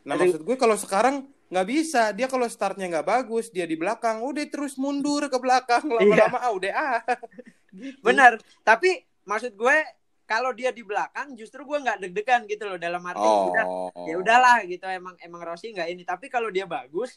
Nah, 0.01 0.15
Jadi- 0.15 0.31
maksud 0.31 0.41
gue 0.41 0.55
kalau 0.55 0.75
sekarang 0.75 1.15
nggak 1.47 1.67
bisa. 1.67 2.09
Dia 2.09 2.25
kalau 2.25 2.47
startnya 2.47 2.87
nggak 2.89 3.03
bagus, 3.05 3.47
dia 3.47 3.63
di 3.63 3.75
belakang, 3.75 4.19
udah 4.19 4.41
terus 4.45 4.73
mundur 4.75 5.21
ke 5.23 5.35
belakang 5.35 5.83
lama-lama 5.85 6.39
ah 6.39 6.51
udah 6.51 6.71
ah. 6.71 6.99
Gitu. 7.71 8.03
benar 8.03 8.35
tapi 8.61 8.99
maksud 9.23 9.55
gue 9.55 9.77
kalau 10.25 10.51
dia 10.51 10.69
di 10.69 10.79
belakang 10.81 11.31
justru 11.33 11.63
gue 11.63 11.77
nggak 11.77 12.03
deg-degan 12.03 12.43
gitu 12.43 12.63
loh 12.65 12.75
dalam 12.75 12.99
arti 13.01 13.23
udah 13.23 13.63
Oh. 13.63 13.87
ya 14.03 14.15
udahlah 14.17 14.63
gitu 14.65 14.83
emang 14.85 15.15
emang 15.17 15.39
Rossi 15.41 15.71
nggak 15.71 15.87
ini 15.87 16.03
tapi 16.03 16.27
kalau 16.27 16.47
dia 16.47 16.63
bagus 16.65 17.15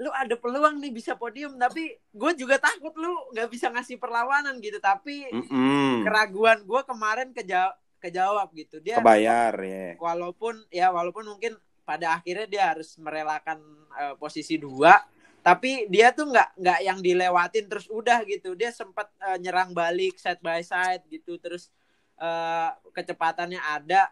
lu 0.00 0.08
ada 0.08 0.34
peluang 0.40 0.80
nih 0.80 0.88
bisa 0.88 1.12
podium 1.14 1.60
tapi 1.60 1.92
gue 1.96 2.32
juga 2.34 2.56
takut 2.56 2.96
lu 2.96 3.12
nggak 3.36 3.48
bisa 3.52 3.68
ngasih 3.68 4.00
perlawanan 4.00 4.56
gitu 4.58 4.80
tapi 4.80 5.28
Mm-mm. 5.28 6.02
keraguan 6.06 6.64
gue 6.64 6.80
kemarin 6.88 7.28
keja- 7.36 7.76
kejawab 8.00 8.48
gitu 8.56 8.80
dia 8.80 8.98
Kebayar 8.98 9.52
ya. 9.60 9.94
walaupun 10.00 10.64
ya 10.72 10.88
walaupun 10.90 11.28
mungkin 11.28 11.54
pada 11.84 12.18
akhirnya 12.18 12.46
dia 12.48 12.64
harus 12.72 12.96
merelakan 12.96 13.60
eh, 14.00 14.14
posisi 14.16 14.56
dua 14.56 14.96
tapi 15.42 15.90
dia 15.90 16.14
tuh 16.14 16.30
nggak 16.30 16.48
nggak 16.56 16.80
yang 16.86 16.98
dilewatin 17.02 17.66
terus 17.66 17.90
udah 17.90 18.22
gitu 18.24 18.54
dia 18.56 18.72
sempat 18.72 19.12
eh, 19.20 19.38
nyerang 19.38 19.76
balik 19.76 20.16
side 20.16 20.40
by 20.40 20.64
side 20.64 21.04
gitu 21.12 21.36
terus 21.36 21.68
eh, 22.16 22.70
kecepatannya 22.96 23.60
ada 23.60 24.08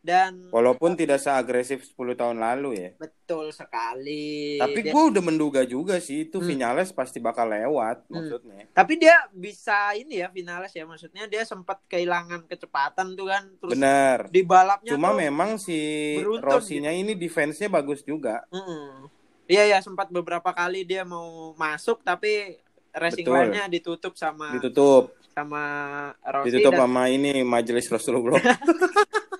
dan 0.00 0.48
Walaupun 0.48 0.94
tidak 0.94 1.18
seagresif 1.18 1.82
10 1.84 1.94
tahun 2.14 2.38
lalu 2.38 2.70
ya. 2.72 2.90
betul 2.96 3.50
sekali 3.50 4.56
Tapi 4.56 4.78
Dia- 4.80 4.90
gue 4.90 5.02
udah 5.04 5.20
menduga 5.20 5.62
juga 5.62 5.98
sih 5.98 6.24
itu 6.24 6.38
Hmm. 6.38 6.48
Vinales 6.48 6.90
pasti 6.90 7.18
bakal 7.18 7.46
lewat 7.46 8.04
Hmm. 8.04 8.14
maksudnya. 8.16 8.64
tapi 8.70 8.96
dia 8.96 9.14
bisa 9.30 9.92
ini 9.92 10.18
ya 10.18 10.28
finalis 10.28 10.72
ya 10.72 10.82
maksudnya 10.82 11.24
dia 11.24 11.42
sempat 11.42 11.82
kehilangan 11.86 12.44
kecepatan 12.44 13.12
tuh 13.12 13.26
kan 13.26 13.44
terus 13.56 13.72
Bener. 13.72 14.18
di 14.28 14.40
balapnya 14.40 14.92
Cuma 14.92 15.12
memang 15.12 15.56
si 15.56 15.76
beruntun 16.16 16.46
Rossinya 16.48 16.90
ini 16.90 17.12
defense-nya 17.12 17.68
bagus 17.68 18.00
juga. 18.00 18.46
Mm-mm. 18.48 19.10
Iya 19.44 19.64
ya 19.66 19.78
sempat 19.78 20.08
beberapa 20.08 20.48
kali 20.48 20.84
dia 20.84 21.02
mau 21.02 21.52
masuk 21.54 22.00
tapi 22.02 22.56
racing 22.90 23.24
line-nya 23.24 23.64
ditutup 23.66 24.12
sama 24.12 24.52
Ditutup, 24.52 25.12
sama 25.30 25.62
Rossi 26.22 26.50
ditutup 26.50 26.72
dan 26.72 26.80
sama 26.82 27.02
ini 27.06 27.40
Majelis 27.42 27.86
Rasulullah. 27.86 28.40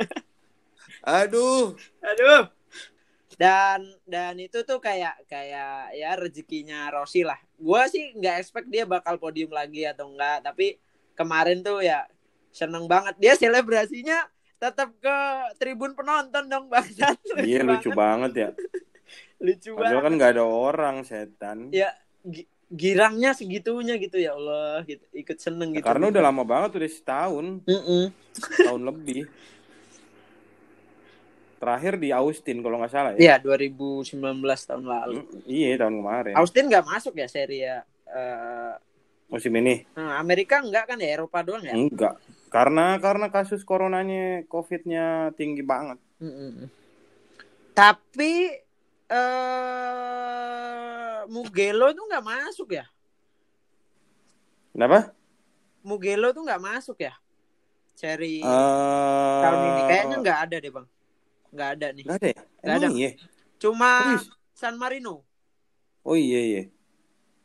Aduh, 1.06 1.74
aduh. 2.02 2.50
Dan 3.36 3.84
dan 4.08 4.34
itu 4.40 4.64
tuh 4.64 4.80
kayak 4.80 5.28
kayak 5.28 5.92
ya 5.92 6.16
rezekinya 6.16 6.88
Rossi 6.88 7.20
lah. 7.20 7.36
Gua 7.58 7.84
sih 7.86 8.16
nggak 8.16 8.36
expect 8.40 8.68
dia 8.72 8.88
bakal 8.88 9.20
podium 9.20 9.52
lagi 9.52 9.84
atau 9.84 10.08
enggak, 10.08 10.40
tapi 10.42 10.80
kemarin 11.12 11.60
tuh 11.60 11.84
ya 11.84 12.08
seneng 12.50 12.88
banget. 12.88 13.14
Dia 13.20 13.36
selebrasinya 13.36 14.24
tetap 14.56 14.88
ke 14.96 15.16
tribun 15.60 15.92
penonton 15.92 16.48
dong 16.48 16.66
bangsat. 16.72 17.20
iya 17.44 17.60
lucu 17.60 17.92
banget 17.92 18.32
ya. 18.34 18.48
Lucu 19.44 19.76
Padahal 19.76 20.00
banget. 20.00 20.04
kan 20.08 20.12
nggak 20.16 20.32
ada 20.32 20.44
orang 20.48 20.96
setan. 21.04 21.58
Ya 21.70 21.92
gi- 22.24 22.48
girangnya 22.66 23.30
segitunya 23.30 23.94
gitu 24.00 24.18
ya 24.18 24.34
Allah 24.34 24.82
gitu 24.88 25.04
ikut 25.12 25.38
seneng 25.38 25.70
Ya, 25.70 25.78
gitu. 25.78 25.86
karena 25.86 26.08
udah 26.10 26.22
lama 26.24 26.42
banget 26.42 26.82
udah 26.82 26.90
setahun, 26.90 27.46
Mm-mm. 27.62 28.10
tahun 28.64 28.82
lebih. 28.90 29.28
Terakhir 31.56 31.96
di 31.96 32.12
Austin 32.12 32.60
kalau 32.60 32.76
nggak 32.78 32.92
salah 32.92 33.10
ya. 33.16 33.36
Iya, 33.36 33.36
2019 33.40 34.12
tahun 34.42 34.84
lalu. 34.84 35.20
Hmm, 35.24 35.40
iya 35.48 35.76
tahun 35.76 35.94
kemarin. 35.98 36.34
Austin 36.36 36.68
nggak 36.68 36.86
masuk 36.86 37.14
ya 37.16 37.26
seri 37.26 37.64
ya. 37.64 37.82
Eh, 38.06 38.72
Musim 39.26 39.50
ini 39.58 39.82
nah, 39.98 40.22
Amerika 40.22 40.62
enggak 40.62 40.86
kan 40.86 41.02
ya 41.02 41.18
Eropa 41.18 41.42
doang 41.42 41.58
ya? 41.60 41.74
enggak. 41.74 42.14
Karena 42.46 42.94
karena 43.02 43.26
kasus 43.26 43.66
coronanya 43.66 44.46
COVID-nya 44.46 45.34
tinggi 45.34 45.66
banget. 45.66 45.98
Mm-mm. 46.22 46.70
Tapi 47.74 48.54
eh 49.06 50.76
Mugello 51.26 51.90
tuh 51.90 52.06
nggak 52.06 52.22
masuk 52.22 52.70
ya? 52.70 52.86
Kenapa? 54.70 55.10
Mugello 55.82 56.30
tuh 56.30 56.46
nggak 56.46 56.62
masuk 56.62 57.02
ya? 57.02 57.14
Seri 57.98 58.44
Eh, 58.44 59.40
tahun 59.42 59.60
ini 59.74 59.82
kayaknya 59.90 60.16
nggak 60.22 60.38
ada 60.46 60.56
deh 60.62 60.70
bang. 60.70 60.86
Nggak 61.52 61.68
ada 61.78 61.86
nih. 61.92 62.04
nggak 62.04 62.18
ada 62.18 62.28
ya? 62.28 62.40
Nggak 62.40 62.76
Emang 62.76 62.92
ada. 62.92 62.98
iya? 62.98 63.10
Cuma 63.56 63.90
Serius? 64.00 64.26
San 64.56 64.74
Marino. 64.76 65.14
Oh 66.02 66.16
iya 66.16 66.40
iya. 66.40 66.62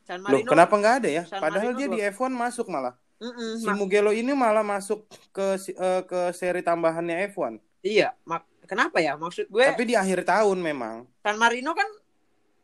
San 0.05 0.19
Loh, 0.21 0.37
Marino. 0.41 0.49
kenapa 0.49 0.73
nggak 0.75 0.95
ada 1.03 1.09
ya? 1.09 1.23
San 1.25 1.39
Padahal 1.39 1.71
Marino 1.73 1.79
dia 1.79 1.87
di 1.87 1.99
F1 2.11 2.31
masuk 2.31 2.67
malah. 2.67 2.95
Mm-mm, 3.21 3.61
Si 3.61 3.69
mak- 3.69 3.77
Mugello 3.77 4.09
ini 4.09 4.33
malah 4.33 4.65
masuk 4.65 5.05
ke 5.29 5.45
eh, 5.69 6.01
ke 6.09 6.19
seri 6.33 6.65
tambahannya 6.65 7.29
F1. 7.29 7.61
iya. 7.81 8.17
Mak- 8.25 8.49
kenapa 8.65 8.97
ya? 8.97 9.13
Maksud 9.13 9.45
gue 9.47 9.65
Tapi 9.65 9.83
di 9.85 9.95
akhir 9.95 10.25
tahun 10.25 10.57
memang. 10.57 11.05
San 11.21 11.37
Marino 11.37 11.71
kan 11.77 11.85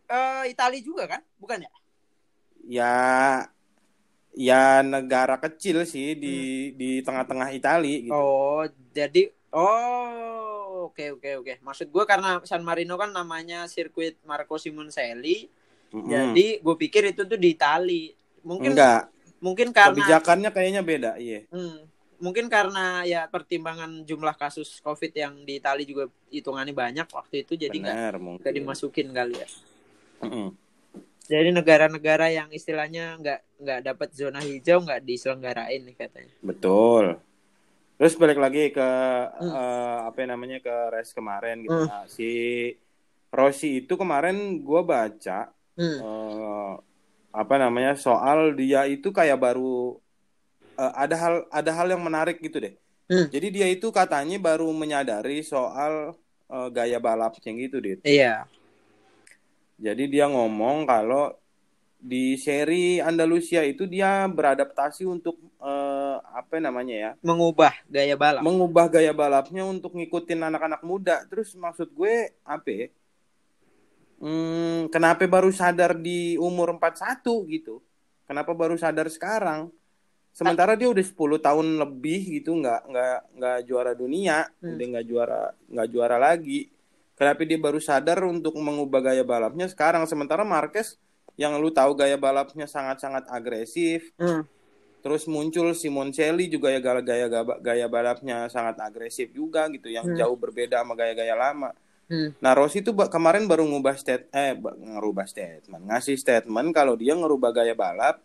eh 0.08 0.44
Italia 0.50 0.82
juga 0.82 1.03
kan? 1.06 1.22
Bukan 1.38 1.62
ya? 1.62 1.72
Ya 2.67 2.94
ya 4.38 4.86
negara 4.86 5.38
kecil 5.38 5.82
sih 5.84 6.13
di 6.13 6.36
di 6.74 7.01
tengah-tengah 7.01 7.50
Itali 7.53 8.06
gitu. 8.06 8.13
Hmm. 8.13 8.22
Oh, 8.22 8.63
jadi 8.94 9.34
oh 9.50 10.47
oke 10.88 11.20
oke 11.20 11.29
oke. 11.44 11.53
Maksud 11.62 11.88
gue 11.91 12.03
karena 12.08 12.39
San 12.48 12.63
Marino 12.63 12.96
kan 12.96 13.12
namanya 13.12 13.67
sirkuit 13.67 14.17
Marco 14.24 14.56
Simoncelli. 14.56 15.51
Mm-mm. 15.91 16.08
Jadi 16.08 16.60
gue 16.60 16.75
pikir 16.75 17.12
itu 17.12 17.24
tuh 17.24 17.39
di 17.39 17.56
Itali. 17.56 18.12
Mungkin 18.44 18.75
enggak, 18.75 19.12
mungkin 19.44 19.75
karena 19.75 19.91
kebijakannya 19.91 20.50
kayaknya 20.56 20.82
beda, 20.84 21.12
iya. 21.20 21.44
Hmm, 21.51 21.84
mungkin 22.17 22.48
karena 22.48 23.03
ya 23.03 23.27
pertimbangan 23.27 24.08
jumlah 24.08 24.36
kasus 24.39 24.79
COVID 24.79 25.12
yang 25.12 25.34
di 25.44 25.60
Itali 25.60 25.84
juga 25.84 26.08
hitungannya 26.32 26.72
banyak 26.72 27.08
waktu 27.12 27.44
itu 27.44 27.60
jadi 27.60 27.75
nggak 27.75 28.53
dimasukin 28.56 29.12
kali 29.12 29.36
ya. 29.36 29.48
Mm-mm. 30.24 30.48
Jadi 31.27 31.51
negara-negara 31.51 32.32
yang 32.32 32.48
istilahnya 32.56 33.20
nggak 33.20 33.39
nggak 33.60 33.79
dapat 33.84 34.10
zona 34.15 34.39
hijau 34.39 34.79
nggak 34.79 35.03
diselenggarain 35.03 35.84
nih 35.84 35.96
katanya. 36.00 36.34
Betul. 36.39 37.20
Terus 37.98 38.13
balik 38.13 38.38
lagi 38.38 38.70
ke 38.70 38.89
Hmm. 39.42 39.51
eh, 39.51 39.98
apa 40.06 40.20
namanya 40.30 40.62
ke 40.62 40.75
race 40.94 41.18
kemarin 41.18 41.66
gitu. 41.66 41.74
Hmm. 41.74 41.89
Nah, 41.89 42.06
si 42.06 42.30
Rossi 43.34 43.84
itu 43.84 43.94
kemarin 43.98 44.62
gua 44.62 44.86
baca 44.86 45.50
Hmm. 45.77 45.98
eh, 46.01 46.74
apa 47.34 47.56
namanya 47.58 47.94
soal 47.98 48.54
dia 48.54 48.86
itu 48.86 49.10
kayak 49.10 49.38
baru 49.42 49.98
eh, 50.77 50.94
ada 50.94 51.16
hal 51.18 51.36
ada 51.50 51.72
hal 51.74 51.88
yang 51.89 52.01
menarik 52.06 52.38
gitu 52.38 52.62
deh. 52.62 52.77
Hmm. 53.10 53.27
Jadi 53.34 53.48
dia 53.50 53.68
itu 53.70 53.89
katanya 53.89 54.38
baru 54.38 54.70
menyadari 54.70 55.42
soal 55.42 56.13
eh, 56.54 56.70
gaya 56.70 57.01
balapnya 57.01 57.51
gitu 57.58 57.82
deh. 57.82 57.98
Iya. 58.06 58.46
Jadi 59.77 60.10
dia 60.10 60.25
ngomong 60.30 60.86
kalau 60.89 61.34
di 61.98 62.38
seri 62.38 63.01
Andalusia 63.01 63.66
itu 63.66 63.89
dia 63.89 64.30
beradaptasi 64.30 65.04
untuk 65.04 65.42
eh, 65.60 66.18
apa 66.22 66.62
namanya 66.62 66.96
ya? 66.96 67.12
Mengubah 67.25 67.74
gaya 67.89 68.13
balap. 68.13 68.42
mengubah 68.46 68.86
gaya 68.88 69.12
balapnya 69.12 69.65
untuk 69.65 69.98
ngikutin 69.98 70.39
anak-anak 70.45 70.82
muda. 70.86 71.26
Terus 71.26 71.58
maksud 71.58 71.91
gue 71.91 72.38
apa 72.45 72.69
ya? 72.69 72.88
Hmm, 74.17 74.89
kenapa 74.89 75.30
baru 75.30 75.54
sadar 75.54 75.93
di 75.93 76.34
umur 76.41 76.74
41 76.74 77.21
gitu? 77.54 77.86
Kenapa 78.26 78.52
baru 78.58 78.74
sadar 78.74 79.08
sekarang? 79.13 79.69
Sementara 80.34 80.78
dia 80.78 80.89
udah 80.89 81.02
10 81.02 81.38
tahun 81.41 81.82
lebih 81.82 82.41
gitu 82.41 82.54
nggak 82.58 82.82
nggak 82.89 83.19
nggak 83.38 83.58
juara 83.65 83.93
dunia, 83.93 84.45
Hmm. 84.62 84.78
udah 84.78 84.86
nggak 84.93 85.06
juara 85.06 85.41
nggak 85.69 85.88
juara 85.89 86.17
lagi. 86.17 86.69
Kenapa 87.17 87.41
dia 87.45 87.58
baru 87.58 87.82
sadar 87.82 88.21
untuk 88.26 88.54
mengubah 88.58 89.02
gaya 89.02 89.26
balapnya 89.26 89.65
sekarang? 89.65 90.06
Sementara 90.06 90.45
Marquez 90.45 91.02
yang 91.38 91.56
lu 91.62 91.69
tahu 91.69 91.93
gaya 91.93 92.17
balapnya 92.17 92.65
sangat-sangat 92.65 93.30
agresif, 93.30 94.12
Hmm. 94.17 94.43
Terus 94.97 95.23
muncul 95.23 95.71
Simoncelli 95.71 96.52
juga 96.52 96.67
ya 96.67 96.84
gaya 96.84 97.00
gaya 97.00 97.28
gaya 97.63 97.88
balapnya 97.88 98.50
sangat 98.52 98.76
agresif 98.82 99.32
juga 99.32 99.69
gitu 99.71 99.88
yang 99.88 100.04
Hmm. 100.04 100.17
jauh 100.17 100.36
berbeda 100.36 100.84
sama 100.84 101.00
gaya-gaya 101.00 101.32
lama. 101.32 101.71
Hmm. 102.12 102.36
Nah 102.43 102.52
Rossi 102.52 102.84
itu 102.84 102.91
kemarin 102.91 103.47
baru 103.47 103.63
ngubah 103.63 103.95
state 103.95 104.28
eh 104.36 104.58
ba- 104.58 104.76
ngerubah 104.76 105.23
statement 105.23 105.88
ngasih 105.88 106.17
statement 106.19 106.76
kalau 106.76 107.00
dia 107.00 107.15
ngerubah 107.15 107.56
gaya 107.56 107.71
balap 107.71 108.19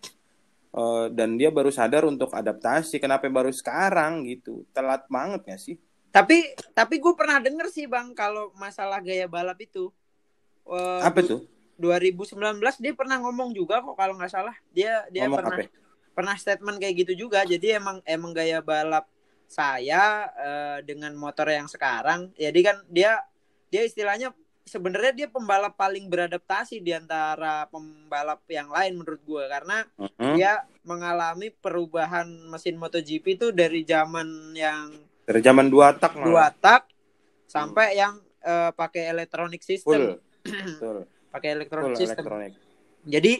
eh, 0.72 1.06
dan 1.12 1.36
dia 1.36 1.52
baru 1.52 1.68
sadar 1.70 2.02
untuk 2.08 2.32
adaptasi. 2.34 2.98
Kenapa 2.98 3.28
baru 3.30 3.52
sekarang 3.52 4.24
gitu? 4.26 4.64
Telat 4.72 5.06
banget 5.06 5.44
gak 5.44 5.60
sih? 5.62 5.76
Tapi 6.10 6.56
tapi 6.72 6.98
gue 6.98 7.14
pernah 7.14 7.38
denger 7.38 7.68
sih 7.70 7.86
bang 7.86 8.10
kalau 8.16 8.50
masalah 8.58 8.98
gaya 9.04 9.28
balap 9.30 9.60
itu. 9.60 9.92
Eh, 10.66 11.00
Apa 11.04 11.20
tuh? 11.22 11.46
2019 11.82 12.38
dia 12.78 12.92
pernah 12.94 13.18
ngomong 13.18 13.50
juga 13.50 13.82
kok 13.82 13.92
kalau 13.92 14.14
nggak 14.14 14.30
salah 14.30 14.54
dia 14.70 15.02
dia 15.10 15.26
Ngomong 15.26 15.38
pernah 15.42 15.58
apa? 15.58 15.68
pernah 16.12 16.34
statement 16.36 16.78
kayak 16.78 16.94
gitu 17.02 17.26
juga 17.26 17.42
jadi 17.42 17.76
emang 17.76 17.98
emang 18.06 18.30
gaya 18.30 18.62
balap 18.62 19.10
saya 19.46 20.02
eh, 20.32 20.78
dengan 20.82 21.12
motor 21.12 21.44
yang 21.46 21.66
sekarang 21.66 22.30
jadi 22.32 22.60
kan 22.62 22.76
dia 22.86 23.18
dia 23.68 23.82
istilahnya 23.82 24.30
sebenarnya 24.62 25.12
dia 25.12 25.28
pembalap 25.28 25.74
paling 25.74 26.06
beradaptasi 26.06 26.78
di 26.78 26.94
antara 26.94 27.66
pembalap 27.66 28.40
yang 28.46 28.70
lain 28.70 28.94
menurut 28.94 29.20
gue 29.20 29.44
karena 29.44 29.82
Mhm. 29.98 30.32
dia 30.32 30.52
mengalami 30.82 31.50
perubahan 31.50 32.24
mesin 32.46 32.78
MotoGP 32.78 33.24
itu 33.34 33.46
dari 33.50 33.82
zaman 33.82 34.26
yang 34.54 34.94
Dari 35.22 35.40
zaman 35.40 35.66
dua 35.66 35.92
tak 35.92 36.14
malah. 36.14 36.24
dua 36.24 36.44
tak 36.54 36.82
sampai 37.44 37.94
yang 37.94 38.14
eh, 38.40 38.70
pakai 38.70 39.06
electronic 39.08 39.62
full. 39.62 39.70
system 39.70 40.00
Betul. 40.78 40.98
Pakai 41.32 41.48
Full 41.48 41.58
electronic 41.64 41.96
system 41.96 42.24
elektronik. 42.28 42.52
jadi 43.02 43.32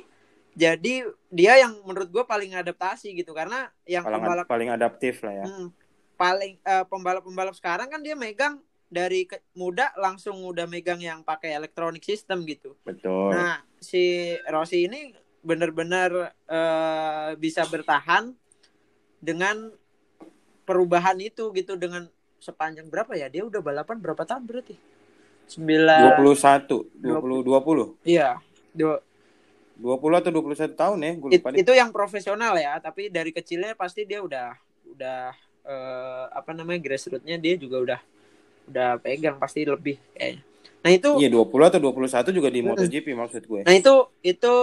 jadi 0.53 0.95
dia 1.33 1.53
yang 1.65 1.81
menurut 1.85 2.09
gue 2.13 2.25
paling 2.29 2.53
adaptasi 2.53 3.13
gitu 3.17 3.33
karena 3.33 3.73
yang 3.89 4.05
Paling, 4.05 4.21
pembalap 4.21 4.47
paling 4.49 4.69
adaptif 4.69 5.25
lah 5.25 5.33
ya. 5.33 5.45
Hmm, 5.49 5.69
paling 6.17 6.61
eh, 6.61 6.85
pembalap-pembalap 6.89 7.57
sekarang 7.57 7.89
kan 7.89 8.01
dia 8.05 8.13
megang 8.13 8.61
dari 8.93 9.25
ke- 9.25 9.41
muda 9.57 9.89
langsung 9.97 10.37
udah 10.45 10.69
megang 10.69 11.01
yang 11.01 11.25
pakai 11.25 11.57
electronic 11.57 12.05
system 12.05 12.45
gitu. 12.45 12.77
Betul. 12.85 13.33
Nah 13.33 13.65
si 13.81 14.37
Rossi 14.45 14.85
ini 14.85 15.17
benar-benar 15.41 16.37
eh, 16.45 17.31
bisa 17.41 17.65
bertahan 17.65 18.37
dengan 19.25 19.73
perubahan 20.69 21.17
itu 21.19 21.49
gitu 21.57 21.75
dengan 21.81 22.07
sepanjang 22.43 22.91
berapa 22.91 23.15
ya 23.15 23.31
dia 23.33 23.47
udah 23.47 23.63
balapan 23.65 23.97
berapa 24.03 24.23
tahun 24.29 24.45
berarti? 24.45 24.77
Sembilan 25.53 26.17
21, 26.17 26.97
20, 26.97 27.45
20. 27.45 28.09
iya 28.09 28.41
dua 28.73 29.01
20 29.77 29.99
atau 30.15 30.31
21 30.31 30.73
tahun 30.73 30.99
ya, 30.99 31.13
gue 31.13 31.29
It- 31.29 31.41
lupa 31.41 31.49
deh. 31.51 31.59
itu 31.61 31.73
yang 31.73 31.91
profesional 31.91 32.55
ya 32.55 32.79
tapi 32.79 33.09
dari 33.09 33.31
kecilnya 33.31 33.75
pasti 33.75 34.05
dia 34.05 34.21
udah 34.21 34.55
udah 34.89 35.35
eh, 35.63 36.25
apa 36.31 36.51
namanya 36.53 36.81
grassrootsnya 36.81 37.37
dia 37.37 37.55
juga 37.55 37.77
udah 37.81 38.01
udah 38.65 38.89
pegang 38.99 39.37
pasti 39.37 39.63
lebih 39.63 39.99
kayaknya 40.13 40.43
nah 40.83 40.91
itu 40.91 41.11
Iya 41.15 41.31
20 41.31 41.47
atau 41.63 41.81
21 41.81 42.31
juga 42.33 42.49
di 42.49 42.61
MotoGP 42.61 43.07
maksud 43.13 43.43
gue. 43.45 43.61
nah 43.63 43.71
itu 43.71 43.95
itu 44.21 44.55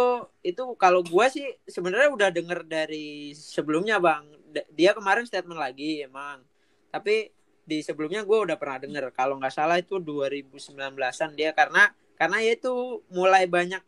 itu 0.41 0.63
kalau 0.75 0.99
gue 0.99 1.25
sih 1.27 1.47
sebenarnya 1.63 2.11
udah 2.11 2.29
denger 2.29 2.59
dari 2.63 3.31
sebelumnya 3.31 3.99
bang 3.99 4.23
dia 4.69 4.91
kemarin 4.91 5.23
statement 5.23 5.55
lagi 5.55 6.01
emang 6.01 6.43
tapi 6.89 7.31
di 7.69 7.85
sebelumnya 7.85 8.25
gue 8.25 8.37
udah 8.49 8.57
pernah 8.57 8.81
denger 8.81 9.13
kalau 9.13 9.37
nggak 9.37 9.53
salah 9.53 9.77
itu 9.77 10.01
2019an 10.01 11.29
dia 11.37 11.53
karena 11.53 11.93
karena 12.17 12.37
ya 12.41 12.57
itu 12.57 12.73
mulai 13.13 13.45
banyak 13.45 13.79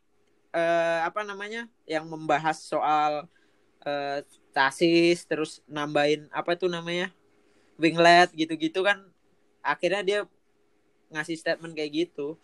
eh, 0.54 1.00
apa 1.02 1.26
namanya 1.26 1.66
yang 1.90 2.06
membahas 2.06 2.62
soal 2.62 3.26
eh, 3.82 4.22
chassis 4.54 5.26
terus 5.26 5.66
nambahin 5.66 6.30
apa 6.30 6.54
tuh 6.54 6.70
namanya 6.70 7.10
winglet 7.82 8.30
gitu-gitu 8.38 8.86
kan 8.86 9.02
akhirnya 9.66 10.02
dia 10.06 10.20
ngasih 11.10 11.36
statement 11.36 11.74
kayak 11.74 12.06
gitu 12.06 12.38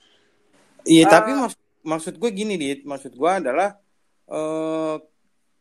Iya 0.83 1.05
Ah. 1.05 1.11
tapi 1.19 1.35
maksud 1.35 1.61
maksud 1.83 2.13
gue 2.15 2.29
gini 2.31 2.55
dit, 2.55 2.79
maksud 2.83 3.11
gue 3.15 3.31
adalah 3.31 3.75
eh 4.27 4.95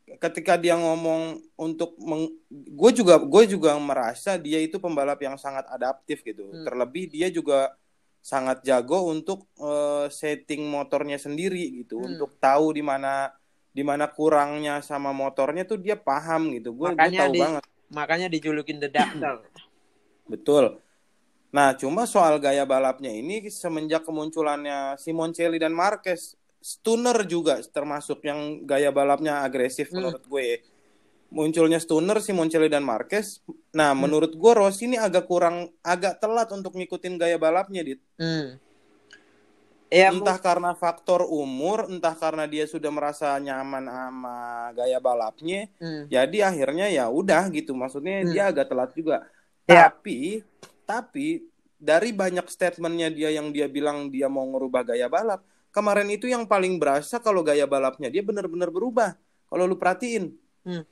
ketika 0.06 0.54
dia 0.54 0.74
ngomong 0.74 1.42
untuk 1.58 1.98
meng, 1.98 2.30
gue 2.48 2.90
juga 2.94 3.18
gue 3.18 3.42
juga 3.50 3.74
merasa 3.76 4.38
dia 4.38 4.62
itu 4.62 4.78
pembalap 4.78 5.18
yang 5.18 5.34
sangat 5.34 5.66
adaptif 5.66 6.22
gitu. 6.22 6.46
Hmm. 6.46 6.62
Terlebih 6.62 7.10
dia 7.10 7.26
juga 7.28 7.74
sangat 8.22 8.62
jago 8.62 9.06
untuk 9.06 9.50
eh, 9.58 10.06
setting 10.08 10.66
motornya 10.66 11.18
sendiri 11.18 11.82
gitu, 11.82 11.98
Hmm. 11.98 12.14
untuk 12.14 12.38
tahu 12.38 12.70
di 12.70 12.82
mana 12.82 13.34
di 13.70 13.84
mana 13.84 14.08
kurangnya 14.08 14.80
sama 14.80 15.10
motornya 15.10 15.62
tuh 15.62 15.76
dia 15.76 15.94
paham 15.94 16.54
gitu. 16.54 16.72
Gue 16.72 16.94
tahu 16.94 17.32
di- 17.34 17.42
banget. 17.42 17.62
makanya 17.86 18.26
dijulukin 18.26 18.78
the 18.78 18.88
doctor 18.88 19.42
Betul. 20.26 20.82
Nah, 21.54 21.72
cuma 21.72 22.02
soal 22.04 22.36
gaya 22.36 22.66
balapnya 22.66 23.08
ini 23.08 23.46
semenjak 23.46 24.02
kemunculannya 24.02 24.98
Simoncelli 24.98 25.56
dan 25.56 25.70
Marquez, 25.70 26.34
Stunner 26.66 27.14
juga 27.30 27.62
termasuk 27.62 28.26
yang 28.26 28.66
gaya 28.66 28.90
balapnya 28.90 29.46
agresif 29.46 29.86
Hmm. 29.94 30.02
menurut 30.02 30.26
gue. 30.26 30.66
Munculnya 31.30 31.78
Stunner, 31.78 32.18
Simoncelli 32.18 32.66
dan 32.66 32.82
Marquez. 32.82 33.38
Nah, 33.70 33.94
Hmm. 33.94 34.02
menurut 34.02 34.34
gue 34.34 34.52
Rossi 34.54 34.90
ini 34.90 34.98
agak 34.98 35.30
kurang 35.30 35.70
agak 35.86 36.18
telat 36.18 36.50
untuk 36.50 36.74
ngikutin 36.74 37.22
gaya 37.22 37.38
balapnya, 37.38 37.86
Dit. 37.86 38.02
Hmm. 38.18 38.58
Ya, 39.86 40.10
entah 40.10 40.34
karena 40.42 40.74
faktor 40.74 41.22
umur, 41.22 41.86
entah 41.86 42.18
karena 42.18 42.50
dia 42.50 42.66
sudah 42.66 42.90
merasa 42.90 43.38
nyaman 43.38 43.86
sama 43.86 44.36
gaya 44.74 44.98
balapnya, 44.98 45.70
Hmm. 45.78 46.10
jadi 46.10 46.50
akhirnya 46.50 46.90
ya 46.90 47.06
udah 47.06 47.46
gitu. 47.54 47.70
Maksudnya 47.70 48.26
Hmm. 48.26 48.30
dia 48.34 48.50
agak 48.50 48.66
telat 48.66 48.90
juga. 48.98 49.22
Ya. 49.70 49.86
Tapi 49.86 50.42
tapi 50.82 51.46
dari 51.78 52.10
banyak 52.10 52.46
statementnya 52.50 53.10
dia 53.14 53.30
yang 53.30 53.54
dia 53.54 53.70
bilang 53.70 54.10
dia 54.10 54.26
mau 54.26 54.42
ngerubah 54.42 54.82
gaya 54.90 55.06
balap, 55.06 55.46
kemarin 55.76 56.08
itu 56.08 56.24
yang 56.24 56.48
paling 56.48 56.80
berasa 56.80 57.20
kalau 57.20 57.44
gaya 57.44 57.68
balapnya 57.68 58.08
dia 58.08 58.24
benar-benar 58.24 58.72
berubah. 58.72 59.12
Kalau 59.46 59.68
lu 59.68 59.76
perhatiin, 59.76 60.32
Hmm. 60.64 60.82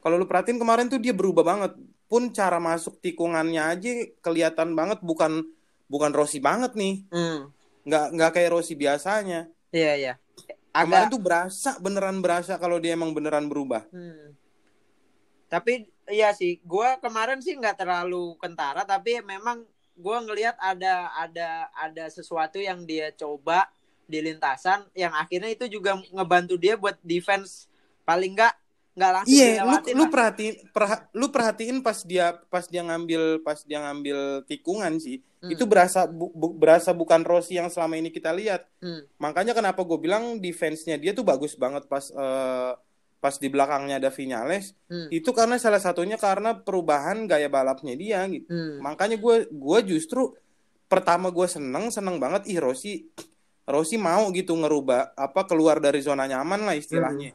kalau 0.00 0.16
lu 0.16 0.24
perhatiin 0.24 0.56
kemarin 0.56 0.88
tuh 0.88 0.96
dia 0.96 1.12
berubah 1.12 1.44
banget. 1.44 1.76
Pun 2.08 2.32
cara 2.32 2.56
masuk 2.56 2.98
tikungannya 3.04 3.60
aja 3.60 3.92
kelihatan 4.24 4.72
banget 4.72 5.04
bukan 5.04 5.44
bukan 5.86 6.10
Rossi 6.16 6.40
banget 6.40 6.72
nih. 6.72 7.04
Hmm. 7.12 7.52
Nggak 7.84 8.06
nggak 8.16 8.30
kayak 8.32 8.50
Rossi 8.56 8.74
biasanya. 8.74 9.52
Iya, 9.72 9.92
iya. 9.96 10.14
Kemarin 10.72 11.04
Agak 11.04 11.12
tuh 11.12 11.20
berasa 11.20 11.70
beneran 11.84 12.24
berasa 12.24 12.56
kalau 12.56 12.80
dia 12.80 12.96
emang 12.96 13.12
beneran 13.12 13.44
berubah. 13.44 13.84
Hmm. 13.92 14.32
Tapi 15.52 15.84
iya 16.08 16.32
sih, 16.32 16.64
gua 16.64 16.96
kemarin 16.96 17.44
sih 17.44 17.52
nggak 17.52 17.84
terlalu 17.84 18.40
kentara, 18.40 18.88
tapi 18.88 19.20
memang 19.20 19.68
gua 20.00 20.24
ngelihat 20.24 20.56
ada 20.56 21.12
ada 21.12 21.68
ada 21.76 22.04
sesuatu 22.08 22.56
yang 22.56 22.88
dia 22.88 23.12
coba 23.12 23.68
di 24.04 24.18
lintasan 24.20 24.84
yang 24.92 25.12
akhirnya 25.12 25.48
itu 25.48 25.66
juga 25.68 25.94
ngebantu 26.06 26.54
dia 26.54 26.74
buat 26.74 26.98
defense 27.00 27.66
paling 28.02 28.32
nggak 28.32 28.54
nggak 28.92 29.12
langsung 29.14 29.32
Iya, 29.32 29.46
lu 29.46 29.52
dilewatin 29.72 29.94
lu 29.94 29.98
lah. 29.98 30.10
perhatiin 30.10 30.54
perha- 30.68 31.04
lu 31.10 31.26
perhatiin 31.28 31.76
pas 31.80 31.98
dia 32.02 32.26
pas 32.46 32.64
dia 32.64 32.82
ngambil 32.82 33.22
pas 33.40 33.58
dia 33.58 33.80
ngambil 33.80 34.18
tikungan 34.44 34.92
sih, 34.96 35.16
Hmm. 35.38 35.48
itu 35.48 35.64
berasa 35.64 36.04
bu- 36.04 36.28
bu- 36.30 36.52
berasa 36.52 36.92
bukan 36.92 37.24
Rossi 37.24 37.56
yang 37.56 37.66
selama 37.66 37.96
ini 37.96 38.08
kita 38.08 38.30
lihat. 38.30 38.68
Hmm. 38.78 39.00
Makanya 39.16 39.52
kenapa 39.52 39.80
gue 39.80 39.96
bilang 39.96 40.36
defense-nya 40.38 40.94
dia 40.94 41.10
tuh 41.10 41.24
bagus 41.24 41.56
banget 41.56 41.86
pas 41.86 42.04
eh, 42.06 42.72
pas 43.16 43.32
di 43.32 43.48
belakangnya 43.48 43.96
ada 43.96 44.10
Vinales. 44.10 44.76
Hmm. 44.86 45.08
Itu 45.08 45.32
karena 45.32 45.56
salah 45.56 45.80
satunya 45.80 46.14
karena 46.16 46.52
perubahan 46.54 47.24
gaya 47.24 47.48
balapnya 47.48 47.94
dia 47.94 48.20
gitu. 48.28 48.44
Hmm. 48.44 48.76
Makanya 48.82 49.16
gue 49.16 49.48
gue 49.48 49.78
justru 49.88 50.36
pertama 50.84 51.30
gue 51.30 51.48
seneng 51.48 51.88
seneng 51.88 52.20
banget 52.20 52.44
ih 52.44 52.60
Rossi 52.60 53.08
Rossi 53.62 53.94
mau 53.94 54.26
gitu 54.30 54.52
ngerubah 54.52 55.14
apa 55.14 55.46
keluar 55.46 55.78
dari 55.78 56.02
zona 56.02 56.26
nyaman 56.26 56.66
lah 56.66 56.74
istilahnya. 56.74 57.30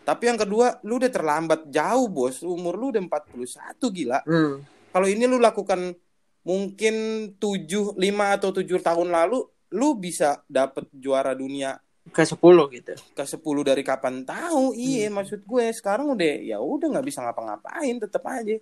Tapi 0.00 0.22
yang 0.26 0.36
kedua 0.36 0.80
lu 0.84 0.96
udah 0.96 1.08
terlambat 1.08 1.68
jauh 1.68 2.08
bos 2.08 2.40
umur 2.42 2.76
lu 2.76 2.90
udah 2.90 3.00
41 3.00 3.78
gila. 3.90 4.20
Hmm. 4.24 4.60
Kalau 4.90 5.06
ini 5.06 5.24
lu 5.24 5.38
lakukan 5.38 5.94
mungkin 6.40 6.94
7 7.36 7.96
5 7.96 8.36
atau 8.36 8.50
7 8.50 8.64
tahun 8.80 9.08
lalu 9.08 9.38
lu 9.70 9.88
bisa 9.94 10.40
dapet 10.48 10.88
juara 10.90 11.30
dunia 11.30 11.78
Ke 12.10 12.24
10 12.24 12.40
gitu. 12.74 12.96
ke 13.14 13.22
10 13.22 13.38
dari 13.62 13.84
kapan 13.84 14.24
tahu 14.24 14.72
iya 14.72 15.06
Hmm. 15.06 15.20
maksud 15.20 15.44
gue 15.44 15.64
sekarang 15.70 16.10
udah 16.10 16.32
ya 16.42 16.58
udah 16.58 16.90
nggak 16.90 17.06
bisa 17.06 17.20
ngapa-ngapain 17.22 18.00
tetap 18.00 18.24
aja 18.26 18.56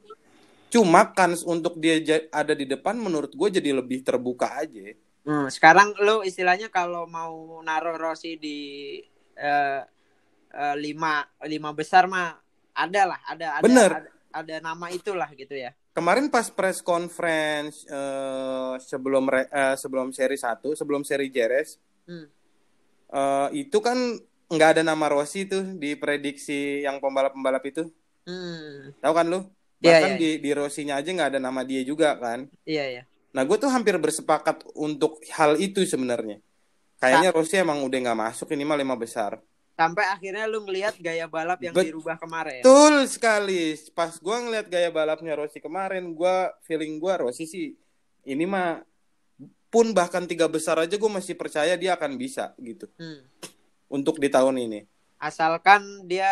cuma 0.68 1.07
kans 1.14 1.46
untuk 1.46 1.81
dia 1.81 1.96
ada 2.28 2.52
di 2.52 2.68
depan 2.68 2.98
menurut 2.98 3.33
gue 3.33 3.48
jadi 3.48 3.72
lebih 3.72 4.04
terbuka 4.04 4.52
aja 4.59 4.92
Hmm, 5.26 5.46
sekarang 5.52 5.92
lu 6.00 6.24
istilahnya 6.24 6.68
kalau 6.72 7.04
mau 7.04 7.61
naruh 7.66 7.96
Rossi 8.00 8.38
di 8.40 8.59
eh, 9.37 9.81
eh, 10.52 10.76
lima 10.78 11.24
lima 11.44 11.70
besar 11.76 12.09
mah 12.09 12.38
ada 12.72 13.02
lah, 13.11 13.20
ada 13.28 13.46
ada 13.61 13.66
Bener. 13.66 13.90
ada, 13.92 14.11
ada 14.33 14.54
nama 14.62 14.87
itulah 14.94 15.28
gitu 15.35 15.54
ya. 15.57 15.74
kemarin 15.92 16.31
pas 16.31 16.46
press 16.48 16.78
conference 16.78 17.83
eh, 17.90 18.74
sebelum 18.87 19.26
re- 19.26 19.50
eh, 19.50 19.74
sebelum 19.74 20.14
seri 20.14 20.38
1 20.38 20.72
sebelum 20.78 21.02
seri 21.02 21.26
Jerez 21.28 21.76
Hmm. 22.09 22.24
eh, 23.12 23.48
itu 23.66 23.78
kan 23.85 23.98
nggak 24.48 24.70
ada 24.78 24.83
nama 24.87 25.07
Rossi 25.12 25.44
tuh 25.44 25.76
di 25.76 25.92
prediksi 25.98 26.81
yang 26.87 26.96
pembalap-pembalap 27.02 27.64
itu 27.68 27.83
Hmm, 28.28 28.92
tahu 29.00 29.12
kan 29.16 29.26
lu 29.33 29.40
Iya, 29.81 29.85
bahkan 29.85 30.11
iya. 30.12 30.18
di 30.20 30.28
di 30.44 30.50
Rossinya 30.52 30.94
aja 31.00 31.09
nggak 31.14 31.31
ada 31.37 31.40
nama 31.40 31.61
dia 31.64 31.81
juga 31.87 32.12
kan 32.18 32.44
iya 32.68 32.85
ya. 32.96 33.02
Nah, 33.29 33.43
gue 33.45 33.57
tuh 33.57 33.69
hampir 33.69 33.95
bersepakat 33.95 34.64
untuk 34.73 35.21
hal 35.31 35.57
itu 35.57 35.85
sebenarnya. 35.85 36.41
Kayaknya 36.99 37.31
Rossi 37.31 37.55
emang 37.55 37.81
udah 37.81 37.99
nggak 38.01 38.19
masuk 38.19 38.49
ini 38.51 38.64
mah 38.64 38.75
lima 38.75 38.97
besar. 38.97 39.38
Sampai 39.73 40.03
akhirnya 40.05 40.51
lu 40.51 40.67
ngelihat 40.67 40.99
gaya 40.99 41.31
balap 41.31 41.62
yang 41.62 41.71
Bet- 41.71 41.87
dirubah 41.87 42.19
kemarin. 42.19 42.67
Betul 42.67 43.07
sekali. 43.07 43.79
Pas 43.93 44.11
gue 44.11 44.37
ngeliat 44.37 44.67
gaya 44.67 44.91
balapnya 44.91 45.38
Rossi 45.38 45.62
kemarin, 45.62 46.11
gue 46.11 46.37
feeling 46.64 46.99
gue 46.99 47.14
Rossi 47.17 47.47
sih 47.47 47.79
ini 48.27 48.43
mah 48.43 48.83
pun 49.69 49.93
bahkan 49.93 50.27
tiga 50.27 50.49
besar 50.49 50.81
aja 50.81 50.97
gue 50.97 51.11
masih 51.12 51.37
percaya 51.37 51.77
dia 51.79 51.95
akan 51.95 52.17
bisa 52.17 52.57
gitu 52.59 52.88
Hmm. 52.99 53.23
untuk 53.87 54.19
di 54.19 54.27
tahun 54.27 54.59
ini. 54.59 54.81
Asalkan 55.19 56.09
dia 56.09 56.27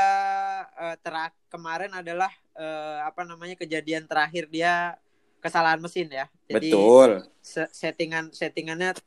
eh, 0.75 0.97
terak 0.99 1.37
kemarin 1.47 1.95
adalah 1.95 2.33
eh, 2.53 2.99
apa 3.05 3.23
namanya 3.23 3.55
kejadian 3.55 4.11
terakhir 4.11 4.51
dia 4.51 4.99
kesalahan 5.47 5.79
mesin 5.79 6.11
ya. 6.11 6.27
Jadi 6.51 6.75
Betul. 6.75 7.11
se- 7.39 7.71
settingan 7.71 8.35
settingannya 8.35 8.99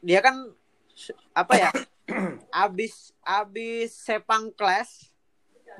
dia 0.00 0.20
kan 0.24 0.48
apa 1.32 1.54
ya 1.56 1.70
abis 2.66 3.14
abis 3.22 3.94
sepang 3.94 4.50
class 4.52 5.12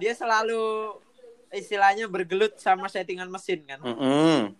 dia 0.01 0.16
selalu 0.16 0.97
istilahnya 1.51 2.07
bergelut 2.07 2.57
sama 2.57 2.87
settingan 2.87 3.29
mesin 3.29 3.61
kan 3.66 3.83
Mm-mm. 3.83 4.55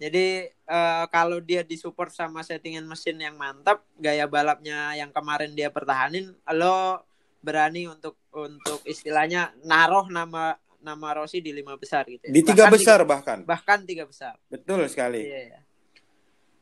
jadi 0.00 0.50
eh, 0.50 1.04
kalau 1.12 1.38
dia 1.38 1.62
disupport 1.62 2.10
sama 2.10 2.40
settingan 2.42 2.86
mesin 2.88 3.20
yang 3.20 3.36
mantap 3.36 3.84
gaya 4.00 4.24
balapnya 4.24 4.96
yang 4.96 5.12
kemarin 5.12 5.52
dia 5.52 5.68
pertahanin 5.68 6.32
lo 6.56 7.04
berani 7.42 7.90
untuk 7.90 8.16
untuk 8.32 8.80
istilahnya 8.86 9.52
naruh 9.66 10.06
nama 10.08 10.56
nama 10.82 11.22
Rossi 11.22 11.38
di 11.38 11.54
lima 11.54 11.78
besar 11.78 12.04
gitu 12.10 12.26
ya. 12.28 12.32
Di 12.34 12.42
tiga 12.42 12.66
Bahkan 12.66 12.74
besar 12.74 12.98
bahkan. 13.06 13.38
bahkan 13.46 13.80
tiga 13.86 14.04
besar 14.04 14.34
Betul 14.50 14.84
sekali. 14.90 15.22
Iya, 15.22 15.40
iya. 15.54 15.60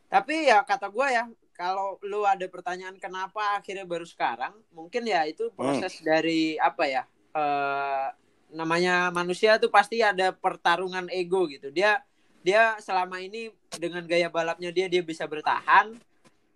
Tapi 0.07 0.47
ya 0.47 0.61
kata 0.61 0.87
gue 0.93 1.07
ya, 1.09 1.25
kalau 1.57 1.97
lu 2.05 2.23
ada 2.23 2.45
pertanyaan 2.47 2.95
kenapa 3.01 3.57
akhirnya 3.57 3.83
baru 3.87 4.05
sekarang, 4.05 4.53
mungkin 4.71 5.07
ya 5.07 5.25
itu 5.25 5.49
proses 5.51 5.99
dari 6.05 6.55
apa 6.61 6.85
ya? 6.85 7.03
eh 7.31 8.07
namanya 8.51 9.07
manusia 9.15 9.55
tuh 9.55 9.71
pasti 9.71 10.03
ada 10.03 10.35
pertarungan 10.35 11.07
ego 11.07 11.47
gitu. 11.47 11.71
Dia 11.71 12.03
dia 12.43 12.75
selama 12.83 13.23
ini 13.23 13.47
dengan 13.71 14.03
gaya 14.03 14.27
balapnya 14.27 14.75
dia 14.75 14.91
dia 14.91 14.99
bisa 14.99 15.23
bertahan, 15.23 15.95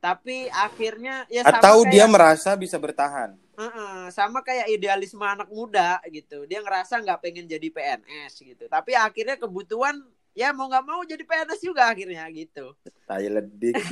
tapi 0.04 0.52
akhirnya 0.52 1.24
ya 1.32 1.48
sama 1.48 1.64
Atau 1.64 1.78
kayak, 1.88 1.94
dia 1.96 2.06
merasa 2.12 2.52
bisa 2.60 2.76
bertahan. 2.76 3.40
Heeh, 3.56 4.12
sama 4.12 4.44
kayak 4.44 4.68
idealisme 4.68 5.24
anak 5.24 5.48
muda 5.48 6.04
gitu. 6.12 6.44
Dia 6.44 6.60
ngerasa 6.60 7.00
nggak 7.00 7.20
pengen 7.24 7.48
jadi 7.48 7.68
PNS 7.72 8.44
gitu. 8.44 8.68
Tapi 8.68 8.92
akhirnya 8.96 9.40
kebutuhan 9.40 9.96
ya 10.36 10.52
mau 10.52 10.68
nggak 10.68 10.84
mau 10.84 11.00
jadi 11.08 11.24
PNS 11.24 11.64
juga 11.64 11.88
akhirnya 11.88 12.28
gitu. 12.36 12.76
Tai 13.08 13.24
ledik. 13.24 13.80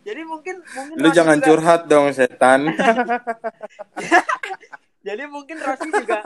Jadi 0.00 0.24
mungkin 0.24 0.60
mungkin 0.76 0.96
Lu 0.96 1.08
Rossi 1.08 1.16
jangan 1.16 1.38
juga- 1.40 1.48
curhat 1.48 1.82
dong 1.88 2.06
setan. 2.12 2.60
Jadi 5.06 5.24
mungkin 5.28 5.56
Rossi 5.60 5.88
juga 5.88 6.20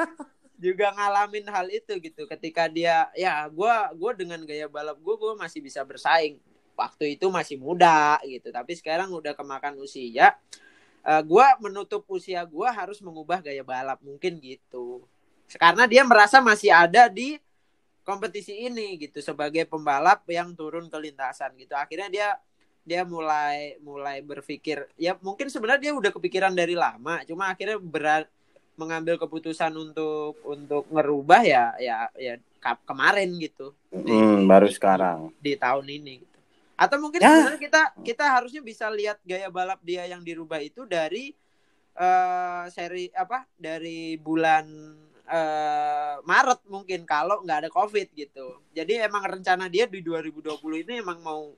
juga 0.58 0.86
ngalamin 0.94 1.46
hal 1.50 1.66
itu 1.70 1.92
gitu 1.98 2.26
ketika 2.30 2.70
dia 2.70 3.10
ya 3.14 3.46
gua 3.50 3.90
gua 3.94 4.14
dengan 4.14 4.42
gaya 4.46 4.70
balap 4.70 4.98
gua 5.02 5.14
gua 5.18 5.32
masih 5.38 5.62
bisa 5.62 5.82
bersaing. 5.86 6.38
Waktu 6.74 7.14
itu 7.14 7.30
masih 7.30 7.54
muda 7.54 8.18
gitu, 8.26 8.50
tapi 8.50 8.74
sekarang 8.74 9.06
udah 9.14 9.38
kemakan 9.38 9.78
usia. 9.78 10.34
Eh, 11.04 11.22
gua 11.28 11.52
menutup 11.60 12.00
usia 12.08 12.40
gua 12.48 12.72
harus 12.72 12.96
mengubah 13.04 13.44
gaya 13.44 13.60
balap 13.60 14.00
mungkin 14.00 14.40
gitu. 14.40 15.04
Karena 15.60 15.84
dia 15.84 16.00
merasa 16.00 16.40
masih 16.40 16.72
ada 16.72 17.12
di 17.12 17.36
kompetisi 18.02 18.56
ini 18.56 18.96
gitu 18.96 19.20
sebagai 19.20 19.68
pembalap 19.68 20.24
yang 20.32 20.56
turun 20.56 20.88
ke 20.88 20.96
lintasan 20.96 21.52
gitu. 21.60 21.76
Akhirnya 21.76 22.08
dia 22.08 22.28
dia 22.84 23.00
mulai 23.00 23.80
mulai 23.80 24.20
berpikir 24.20 24.84
ya 25.00 25.16
mungkin 25.24 25.48
sebenarnya 25.48 25.88
dia 25.88 25.92
udah 25.96 26.12
kepikiran 26.12 26.52
dari 26.52 26.76
lama 26.76 27.24
cuma 27.24 27.48
akhirnya 27.48 27.80
berat 27.80 28.28
mengambil 28.76 29.16
keputusan 29.16 29.72
untuk 29.72 30.36
untuk 30.44 30.84
ngerubah 30.92 31.40
ya 31.48 31.72
ya 31.80 31.96
ya 32.12 32.36
kemarin 32.84 33.32
gitu 33.40 33.72
Hmm, 33.88 34.44
baru 34.44 34.68
sekarang. 34.68 35.32
di 35.40 35.56
tahun 35.56 35.86
ini. 35.88 36.20
Atau 36.74 36.98
mungkin 36.98 37.22
Ya. 37.22 37.30
sebenarnya 37.30 37.60
kita 37.62 37.82
kita 38.02 38.24
harusnya 38.34 38.62
bisa 38.62 38.90
lihat 38.90 39.22
gaya 39.22 39.46
balap 39.48 39.78
dia 39.86 40.04
yang 40.10 40.22
dirubah 40.26 40.58
itu 40.58 40.82
dari 40.84 41.34
eh 41.94 42.64
seri 42.74 43.06
apa 43.14 43.46
dari 43.54 44.18
bulan 44.18 44.66
eh, 45.24 46.14
Maret 46.26 46.66
mungkin 46.66 47.06
kalau 47.06 47.40
nggak 47.46 47.58
ada 47.66 47.70
COVID 47.70 48.08
gitu. 48.18 48.58
Jadi 48.74 48.98
emang 48.98 49.22
rencana 49.22 49.70
dia 49.70 49.86
di 49.86 50.02
2020 50.02 50.82
ini 50.82 50.98
emang 50.98 51.22
mau 51.22 51.54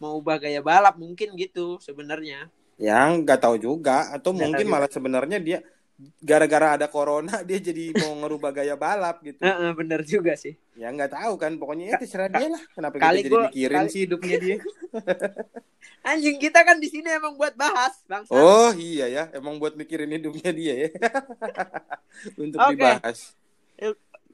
mau 0.00 0.16
ubah 0.20 0.36
gaya 0.40 0.60
balap 0.60 1.00
mungkin 1.00 1.32
gitu 1.36 1.80
sebenarnya. 1.80 2.52
Yang 2.76 3.24
nggak 3.24 3.40
tahu 3.40 3.56
juga 3.56 4.12
atau 4.12 4.32
Nggak 4.36 4.44
mungkin 4.44 4.66
malah 4.68 4.90
sebenarnya 4.92 5.38
dia 5.40 5.58
gara-gara 6.18 6.80
ada 6.80 6.86
corona 6.86 7.40
dia 7.48 7.58
jadi 7.58 7.92
mau 7.96 8.16
ngerubah 8.18 8.50
gaya 8.52 8.74
balap 8.74 9.20
gitu. 9.20 9.40
Heeh, 9.40 9.70
bener 9.72 10.00
juga 10.02 10.32
sih. 10.34 10.56
Ya 10.74 10.88
nggak 10.88 11.12
tahu 11.12 11.36
kan 11.36 11.56
pokoknya 11.56 11.96
itu 11.96 12.06
serah 12.08 12.28
dia 12.28 12.48
lah. 12.48 12.62
Kenapa 12.72 12.96
Kali 12.96 13.20
kita 13.20 13.26
jadi 13.26 13.34
gua- 13.34 13.44
mikirin 13.48 13.76
kali- 13.78 13.92
sih 13.92 14.00
hidupnya 14.04 14.36
dia? 14.38 14.56
Anjing 16.08 16.36
kita 16.40 16.64
kan 16.64 16.80
di 16.80 16.88
sini 16.88 17.08
emang 17.08 17.36
buat 17.36 17.52
bahas, 17.54 18.00
Bang. 18.04 18.24
Oh 18.28 18.72
iya 18.72 19.04
ya, 19.06 19.24
emang 19.32 19.56
buat 19.56 19.76
mikirin 19.76 20.08
hidupnya 20.10 20.50
dia 20.50 20.74
ya. 20.76 20.90
Untuk 22.42 22.58
Oke. 22.58 22.72
dibahas. 22.74 23.36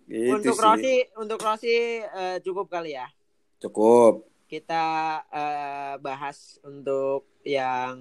Gitu 0.07 0.31
untuk 0.31 0.55
sih. 0.55 0.63
Rossi, 0.63 0.97
untuk 1.19 1.39
Rossi 1.43 1.77
eh, 1.99 2.39
cukup 2.41 2.71
kali 2.71 2.95
ya. 2.95 3.11
Cukup. 3.59 4.23
Kita 4.47 4.85
eh, 5.27 5.95
bahas 5.99 6.63
untuk 6.63 7.27
yang 7.43 7.99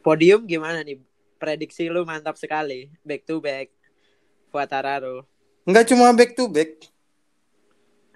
podium 0.00 0.44
gimana 0.44 0.84
nih? 0.84 1.00
Prediksi 1.44 1.92
lu 1.92 2.08
mantap 2.08 2.40
sekali. 2.40 2.88
Back 3.04 3.28
to 3.28 3.36
back. 3.36 3.68
Quartararo. 4.48 5.28
Nggak 5.68 5.92
cuma 5.92 6.08
back 6.16 6.32
to 6.32 6.48
back. 6.48 6.88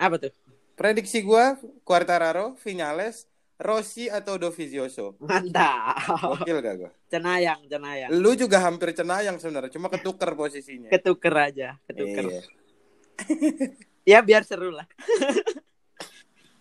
Apa 0.00 0.16
tuh? 0.16 0.32
Prediksi 0.72 1.20
gua 1.20 1.60
Quartararo, 1.84 2.56
Vinales, 2.64 3.28
Rossi 3.60 4.08
atau 4.08 4.40
Dovizioso. 4.40 5.20
Mantap. 5.20 6.40
Gokil 6.40 6.56
gak 6.64 6.74
gua? 6.80 6.90
Cenayang, 7.12 7.60
cenayang. 7.68 8.08
Lu 8.16 8.32
juga 8.32 8.64
hampir 8.64 8.96
cenayang 8.96 9.36
sebenarnya, 9.36 9.76
cuma 9.76 9.92
ketuker 9.92 10.32
posisinya. 10.32 10.88
Ketuker 10.88 11.34
aja, 11.36 11.68
ketuker. 11.84 12.24
Iya. 12.32 12.42
Ya 14.08 14.24
biar 14.24 14.40
seru 14.40 14.72
lah. 14.72 14.88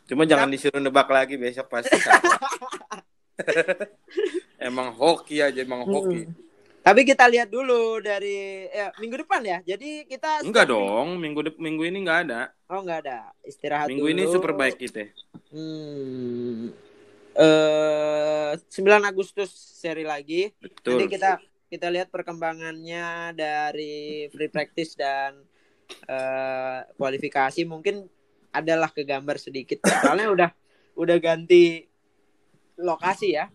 Cuma 0.03 0.27
jangan 0.27 0.51
disuruh 0.51 0.84
nebak 0.84 1.08
lagi 1.08 1.39
besok 1.39 1.71
pasti. 1.71 1.95
kalah. 1.95 2.19
emang 4.67 4.91
hoki 4.91 5.39
aja, 5.39 5.63
emang 5.63 5.88
hoki. 5.88 6.27
Mm. 6.27 6.46
Tapi 6.88 7.04
kita 7.04 7.28
lihat 7.28 7.52
dulu 7.52 8.00
dari 8.00 8.63
ya, 8.71 8.95
minggu 8.95 9.28
depan 9.28 9.43
ya. 9.43 9.60
Jadi 9.60 10.08
kita 10.08 10.39
Enggak 10.39 10.71
dong, 10.71 11.19
minggu 11.19 11.43
dep- 11.43 11.60
minggu 11.60 11.84
ini 11.84 12.08
enggak 12.08 12.19
ada. 12.23 12.41
Oh 12.71 12.80
nggak 12.80 13.00
ada. 13.04 13.36
Istirahat 13.43 13.91
Minggu 13.91 14.08
ini 14.08 14.23
dulu. 14.23 14.39
super 14.39 14.56
baik 14.56 14.80
kita. 14.80 15.12
Hmm. 15.52 16.71
Eh 17.36 18.52
9 18.56 19.04
Agustus 19.04 19.52
seri 19.52 20.08
lagi. 20.08 20.47
Nanti 20.63 20.80
Betul. 20.80 21.12
kita 21.12 21.43
kita 21.67 21.88
lihat 21.91 22.08
perkembangannya 22.08 23.36
dari 23.36 24.32
free 24.32 24.47
practice 24.47 24.95
dan 24.95 25.43
eh 26.08 26.80
kualifikasi 26.95 27.67
mungkin 27.67 28.08
adalah 28.56 28.88
kegambar 28.89 29.36
sedikit. 29.38 29.84
Soalnya 29.84 30.32
udah 30.32 30.50
udah 30.95 31.17
ganti 31.19 31.84
lokasi 32.80 33.36
ya. 33.36 33.52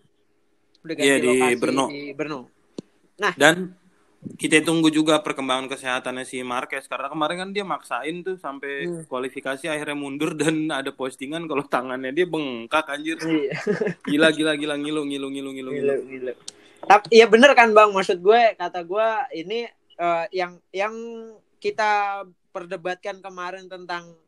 Udah 0.85 0.95
ganti 1.01 1.09
Iya, 1.09 1.17
di 1.17 1.29
lokasi 1.33 1.57
Brno. 1.57 1.85
di 1.89 2.03
Brno. 2.13 2.41
Dan 3.39 3.79
kita 4.39 4.63
tunggu 4.63 4.87
juga 4.87 5.19
perkembangan 5.19 5.67
kesehatannya 5.67 6.23
si 6.23 6.47
Marquez 6.47 6.87
karena 6.87 7.11
kemarin 7.11 7.43
kan 7.43 7.51
dia 7.51 7.67
maksain 7.67 8.23
tuh 8.23 8.39
sampai 8.39 8.87
Hmm. 8.87 9.03
kualifikasi 9.11 9.67
akhirnya 9.67 9.99
mundur 9.99 10.35
dan 10.41 10.71
ada 10.71 10.95
postingan 10.95 11.47
kalau 11.51 11.67
tangannya 11.67 12.15
dia 12.15 12.27
bengkak 12.27 12.87
anjir. 12.87 13.19
Iya. 13.19 13.55
Gila 14.11 14.29
gila 14.31 14.53
gila 14.55 14.75
ngilu 14.79 15.03
ngilu 15.07 15.29
ngilu 15.31 15.51
ngilu. 15.51 15.71
Ngilu. 15.75 15.95
gila. 16.07 16.33
Tapi 16.83 17.07
iya 17.15 17.27
bener 17.31 17.55
kan 17.55 17.71
Bang, 17.75 17.95
maksud 17.95 18.19
gue 18.19 18.59
kata 18.59 18.83
gue 18.83 19.09
ini 19.39 19.67
eh, 19.99 20.25
yang 20.35 20.59
yang 20.75 20.95
kita 21.63 22.23
perdebatkan 22.51 23.23
kemarin 23.23 23.71
tentang 23.71 24.19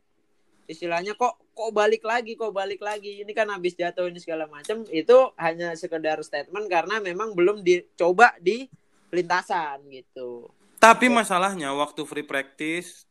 istilahnya 0.65 1.13
kok 1.15 1.37
kok 1.53 1.71
balik 1.71 2.03
lagi 2.03 2.35
kok 2.35 2.51
balik 2.51 2.81
lagi 2.81 3.21
ini 3.21 3.31
kan 3.37 3.53
habis 3.53 3.77
jatuh 3.77 4.09
ini 4.09 4.17
segala 4.19 4.49
macam 4.49 4.81
itu 4.89 5.17
hanya 5.37 5.77
sekedar 5.77 6.19
statement 6.25 6.67
karena 6.73 6.99
memang 7.05 7.37
belum 7.37 7.61
dicoba 7.61 8.33
di 8.41 8.65
lintasan 9.15 9.79
gitu. 9.89 10.51
Tapi 10.83 11.09
masalahnya 11.09 11.71
waktu 11.73 12.03
free 12.05 12.27
practice 12.27 13.07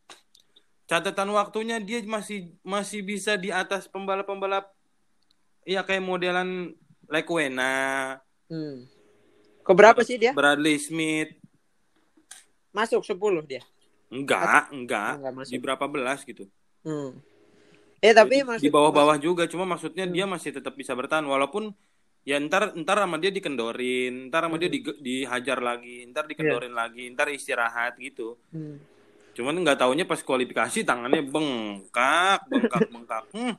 catatan 0.84 1.32
waktunya 1.32 1.80
dia 1.80 2.04
masih 2.04 2.54
masih 2.62 3.02
bisa 3.02 3.40
di 3.40 3.50
atas 3.50 3.88
pembalap-pembalap 3.88 4.68
ya 5.64 5.82
kayak 5.82 6.04
modelan 6.04 6.76
Lekwena, 7.08 8.20
Hmm. 8.52 8.86
Keberapa 9.64 10.04
sih 10.04 10.20
dia? 10.20 10.36
Bradley 10.36 10.76
Smith. 10.78 11.34
Masuk 12.76 13.02
10 13.02 13.42
dia. 13.48 13.64
Enggak, 14.12 14.70
enggak. 14.70 15.18
Enggak 15.18 15.34
masuk. 15.34 15.52
Di 15.56 15.58
berapa 15.58 15.86
belas 15.88 16.20
gitu. 16.28 16.46
Hmm. 16.84 17.18
Eh 18.04 18.12
tapi 18.12 18.44
Jadi, 18.44 18.48
maksud 18.48 18.64
di 18.68 18.70
bawah-bawah 18.70 19.16
juga, 19.18 19.48
cuma 19.48 19.64
maksudnya 19.64 20.04
Hmm. 20.04 20.14
dia 20.14 20.26
masih 20.28 20.52
tetap 20.52 20.76
bisa 20.76 20.92
bertahan 20.94 21.24
walaupun 21.24 21.72
ya 22.24 22.40
ntar 22.40 22.72
ntar 22.74 23.04
sama 23.04 23.20
dia 23.20 23.30
dikendorin, 23.30 24.32
ntar 24.32 24.48
sama 24.48 24.56
dia 24.56 24.72
Hmm. 24.72 24.76
di- 24.80 25.00
dihajar 25.04 25.60
lagi, 25.60 26.08
ntar 26.08 26.24
dikendorin 26.26 26.72
lagi, 26.72 27.12
ntar 27.12 27.28
istirahat 27.30 28.00
gitu. 28.00 28.40
Hmm. 28.50 28.80
Cuman 29.34 29.60
nggak 29.60 29.80
taunya 29.80 30.06
pas 30.06 30.20
kualifikasi 30.20 30.84
tangannya 30.84 31.22
bengkak, 31.22 32.48
bengkak, 32.48 32.82
bengkak. 32.88 33.26
Hmm. 33.32 33.56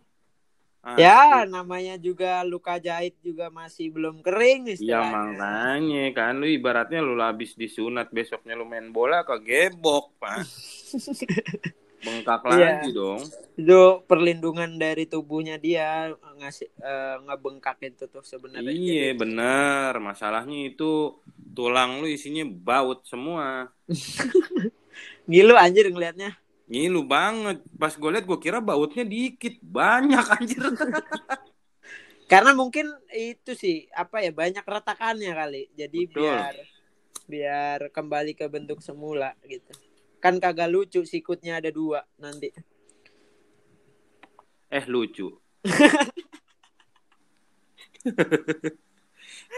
Ya, 1.00 1.48
namanya 1.48 1.96
juga 1.96 2.44
luka 2.44 2.76
jahit 2.76 3.16
juga 3.24 3.48
masih 3.48 3.88
belum 3.88 4.20
kering 4.20 4.68
Ya 4.68 4.76
istilahnya. 5.00 5.16
makanya 5.32 6.04
kan 6.12 6.36
lu 6.36 6.44
ibaratnya 6.44 7.00
lu 7.00 7.16
habis 7.16 7.56
disunat 7.56 8.12
besoknya 8.12 8.52
lu 8.52 8.68
main 8.68 8.92
bola 8.92 9.24
kegebok, 9.24 10.12
Pak. 10.20 10.44
Bengkak 12.04 12.44
Iya. 12.52 12.84
lagi 12.84 12.90
dong. 12.92 13.20
Itu 13.56 14.04
perlindungan 14.04 14.76
dari 14.76 15.08
tubuhnya 15.08 15.56
dia 15.56 16.12
ngasih 16.36 16.68
eh, 16.76 17.16
ngebengkak 17.24 17.80
itu 17.80 18.04
tuh 18.12 18.20
sebenarnya. 18.20 18.68
Iya, 18.68 19.16
bener. 19.16 19.96
Masalahnya 19.98 20.68
itu 20.68 21.16
tulang 21.56 22.04
lu 22.04 22.06
isinya 22.06 22.44
baut 22.44 23.02
semua. 23.08 23.72
Gilu 25.32 25.56
anjir 25.56 25.88
ngelihatnya. 25.88 26.36
Ngilu 26.68 27.04
banget. 27.08 27.64
Pas 27.76 27.92
gue 27.92 28.10
liat 28.12 28.24
gue 28.28 28.38
kira 28.40 28.60
bautnya 28.60 29.04
dikit, 29.04 29.56
banyak 29.64 30.24
anjir. 30.28 30.60
Karena 32.32 32.56
mungkin 32.56 32.88
itu 33.12 33.52
sih 33.52 33.84
apa 33.92 34.24
ya 34.24 34.32
banyak 34.32 34.64
retakannya 34.64 35.32
kali. 35.32 35.62
Jadi 35.76 36.08
Betul. 36.08 36.24
biar 36.24 36.54
biar 37.24 37.78
kembali 37.88 38.32
ke 38.36 38.44
bentuk 38.52 38.80
semula 38.84 39.32
gitu. 39.48 39.72
Kan 40.24 40.40
kagak 40.40 40.72
lucu 40.72 41.04
sikutnya 41.04 41.60
ada 41.60 41.68
dua 41.68 42.00
nanti. 42.16 42.48
eh 44.72 44.84
lucu. 44.88 45.28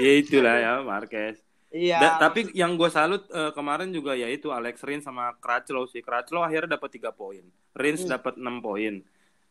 ya 0.02 0.12
itulah 0.12 0.56
ya 0.58 0.72
Marquez. 0.82 1.40
Iya. 1.70 1.98
Da- 1.98 2.18
tapi 2.20 2.52
yang 2.52 2.74
gue 2.74 2.88
salut 2.88 3.24
eh, 3.28 3.52
kemarin 3.52 3.90
juga 3.90 4.12
ya 4.12 4.28
itu 4.28 4.50
Alex 4.50 4.82
Rins 4.82 5.04
sama 5.04 5.32
Crutchlow 5.38 5.86
sih. 5.86 6.00
Crutchlow 6.00 6.42
akhirnya 6.42 6.76
dapat 6.76 6.90
tiga 6.92 7.10
poin. 7.10 7.42
Rins 7.72 8.04
Hmm. 8.04 8.12
dapat 8.12 8.36
6 8.36 8.60
poin. 8.60 9.00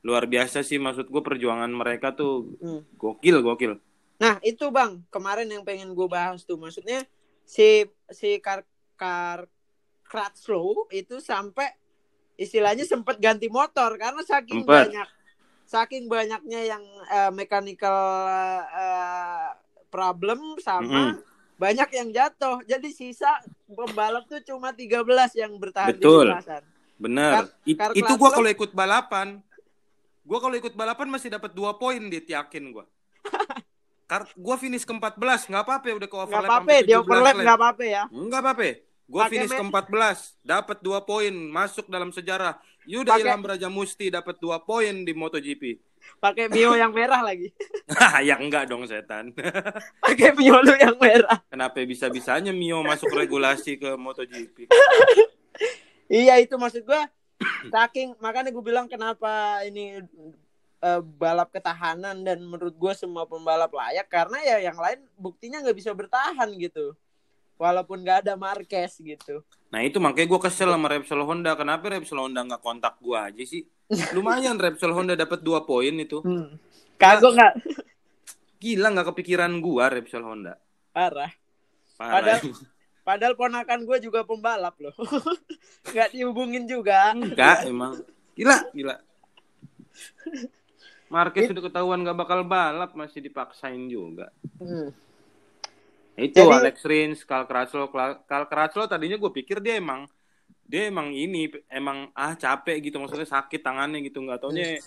Luar 0.05 0.29
biasa 0.29 0.61
sih 0.61 0.77
maksud 0.77 1.09
gue 1.09 1.23
perjuangan 1.23 1.71
mereka 1.71 2.13
tuh 2.13 2.53
Hmm. 2.61 2.81
gokil 2.93 3.41
gokil. 3.41 3.73
Nah 4.15 4.37
itu 4.41 4.69
bang 4.69 5.01
kemarin 5.09 5.49
yang 5.49 5.63
pengen 5.63 5.91
gue 5.91 6.07
bahas 6.07 6.45
tuh 6.45 6.55
maksudnya 6.55 7.03
si 7.43 7.83
si 8.09 8.37
kar 8.37 8.61
kar 8.95 9.49
Kratzlow 10.05 10.87
itu 10.89 11.17
sampai 11.17 11.73
istilahnya 12.35 12.83
sempat 12.83 13.17
ganti 13.17 13.47
motor 13.47 13.95
karena 13.95 14.21
saking 14.21 14.61
Sempet. 14.61 14.91
banyak 14.91 15.07
saking 15.65 16.05
banyaknya 16.05 16.61
yang 16.67 16.83
eh, 17.07 17.31
mechanical 17.31 17.97
eh, 18.67 19.49
problem 19.87 20.39
sama 20.59 21.17
banyak 21.55 21.87
yang 21.89 22.11
jatuh 22.11 22.59
jadi 22.63 22.83
sisa 22.87 23.31
pembalap 23.65 24.25
tuh 24.25 24.43
cuma 24.43 24.69
13 24.69 25.07
yang 25.33 25.55
bertahan 25.55 25.95
Betul. 25.95 26.27
di 26.27 26.29
lintasan. 26.29 26.63
Bener. 26.95 27.31
Kar- 27.33 27.51
It- 27.65 27.79
itu 27.97 28.13
Crutchlow- 28.13 28.35
kalau 28.35 28.49
ikut 28.49 28.71
balapan, 28.71 29.39
gue 30.21 30.37
kalau 30.37 30.53
ikut 30.53 30.73
balapan 30.73 31.07
masih 31.09 31.27
dapat 31.29 31.51
dua 31.51 31.73
poin 31.73 31.99
dit 32.03 32.23
yakin 32.23 32.71
gue. 32.71 32.85
Kar 34.05 34.27
gue 34.29 34.55
finish 34.57 34.83
ke 34.83 34.91
14 34.91 35.17
nggak 35.49 35.63
apa-apa 35.63 35.85
udah 35.93 36.05
ke 36.05 36.13
Nggak 36.13 36.27
overlap 36.29 36.45
apa-apa 36.45 36.61
sampai 36.61 36.77
di 36.77 36.91
17 36.93 36.99
overlap 36.99 37.25
lap. 37.31 37.41
nggak 37.41 37.57
apa-apa 37.57 37.83
ya. 37.83 38.03
Enggak 38.07 38.39
apa-apa. 38.41 38.63
Gue 39.05 39.21
finish 39.29 39.53
ke 39.53 39.61
14, 39.61 40.33
dapat 40.41 40.77
dua 40.81 41.05
poin, 41.05 41.29
masuk 41.29 41.85
dalam 41.85 42.09
sejarah. 42.09 42.57
Yuda 42.89 43.17
Pakai- 43.17 43.21
Ilham 43.25 43.41
Raja 43.45 43.69
Musti 43.69 44.09
dapat 44.09 44.37
dua 44.41 44.57
poin 44.61 44.93
di 45.05 45.13
MotoGP. 45.13 45.77
Pakai 46.21 46.49
Mio 46.53 46.77
yang 46.77 46.93
merah 46.93 47.21
lagi. 47.25 47.49
ya 48.29 48.37
enggak 48.37 48.69
dong 48.69 48.85
setan. 48.85 49.33
Pakai 50.05 50.33
Mio 50.37 50.61
lu 50.61 50.73
yang 50.77 50.97
merah. 51.01 51.41
Kenapa 51.49 51.81
bisa-bisanya 51.81 52.53
Mio 52.53 52.85
masuk 52.85 53.09
regulasi 53.09 53.77
ke 53.81 53.93
MotoGP? 53.97 54.69
Iya 56.05 56.37
itu 56.37 56.53
maksud 56.57 56.85
gua 56.85 57.09
saking 57.73 58.15
makanya 58.21 58.53
gue 58.53 58.63
bilang 58.63 58.85
kenapa 58.85 59.59
ini 59.65 59.99
eh, 60.79 61.01
balap 61.17 61.49
ketahanan 61.49 62.21
dan 62.21 62.37
menurut 62.45 62.77
gue 62.77 62.93
semua 62.93 63.25
pembalap 63.25 63.73
layak 63.73 64.07
karena 64.07 64.37
ya 64.45 64.57
yang 64.71 64.77
lain 64.77 65.01
buktinya 65.17 65.65
nggak 65.65 65.77
bisa 65.77 65.91
bertahan 65.91 66.53
gitu. 66.55 66.93
Walaupun 67.55 68.03
nggak 68.03 68.27
ada 68.27 68.33
Marquez 68.35 68.99
gitu. 68.99 69.43
Nah 69.71 69.81
itu 69.81 69.97
makanya 69.97 70.27
gue 70.27 70.41
kesel 70.41 70.69
sama 70.69 70.87
Repsol 70.87 71.23
Honda. 71.23 71.55
Kenapa 71.55 71.87
Repsol 71.87 72.19
Honda 72.21 72.43
nggak 72.43 72.61
kontak 72.61 72.99
gue 72.99 73.15
aja 73.15 73.43
sih? 73.43 73.63
Lumayan 74.11 74.55
Repsol 74.55 74.91
Honda 74.91 75.13
dapat 75.13 75.41
dua 75.41 75.63
poin 75.63 75.91
itu. 75.91 76.19
Hmm. 76.21 76.55
Kagok 76.95 77.35
nggak 77.35 77.53
Gila 78.55 78.87
nggak 78.91 79.07
kepikiran 79.13 79.51
gue 79.59 79.83
Repsol 79.83 80.23
Honda. 80.23 80.55
parah. 80.89 81.31
Parah. 81.95 82.13
Padahal- 82.39 82.43
Padahal 83.05 83.37
ponakan 83.37 83.85
gue 83.85 83.97
juga 84.01 84.25
pembalap 84.25 84.73
loh. 84.81 84.95
nggak 85.93 86.09
dihubungin 86.09 86.65
juga. 86.65 87.13
Enggak 87.13 87.69
emang. 87.69 88.01
Gila, 88.33 88.57
gila. 88.73 88.97
Marquez 91.05 91.47
sudah 91.47 91.61
ketahuan 91.61 92.01
gak 92.01 92.17
bakal 92.17 92.41
balap 92.41 92.97
masih 92.97 93.21
dipaksain 93.21 93.85
juga. 93.85 94.33
Hmm. 94.57 94.89
Itu 96.15 96.39
Jadi- 96.39 96.55
Alex 96.55 96.75
Rins, 96.81 97.19
Carl 97.21 97.43
Crutchlow, 97.43 97.91
Carl 98.23 98.45
Crutchlow 98.45 98.87
tadinya 98.87 99.15
gue 99.15 99.31
pikir 99.33 99.59
dia 99.59 99.75
emang 99.75 100.07
dia 100.61 100.87
emang 100.87 101.11
ini 101.11 101.45
emang 101.67 102.09
ah 102.11 102.33
capek 102.33 102.81
gitu 102.81 102.97
maksudnya 102.97 103.23
sakit 103.23 103.61
tangannya 103.61 104.01
gitu 104.01 104.17
nggak 104.19 104.39
taunya 104.39 104.81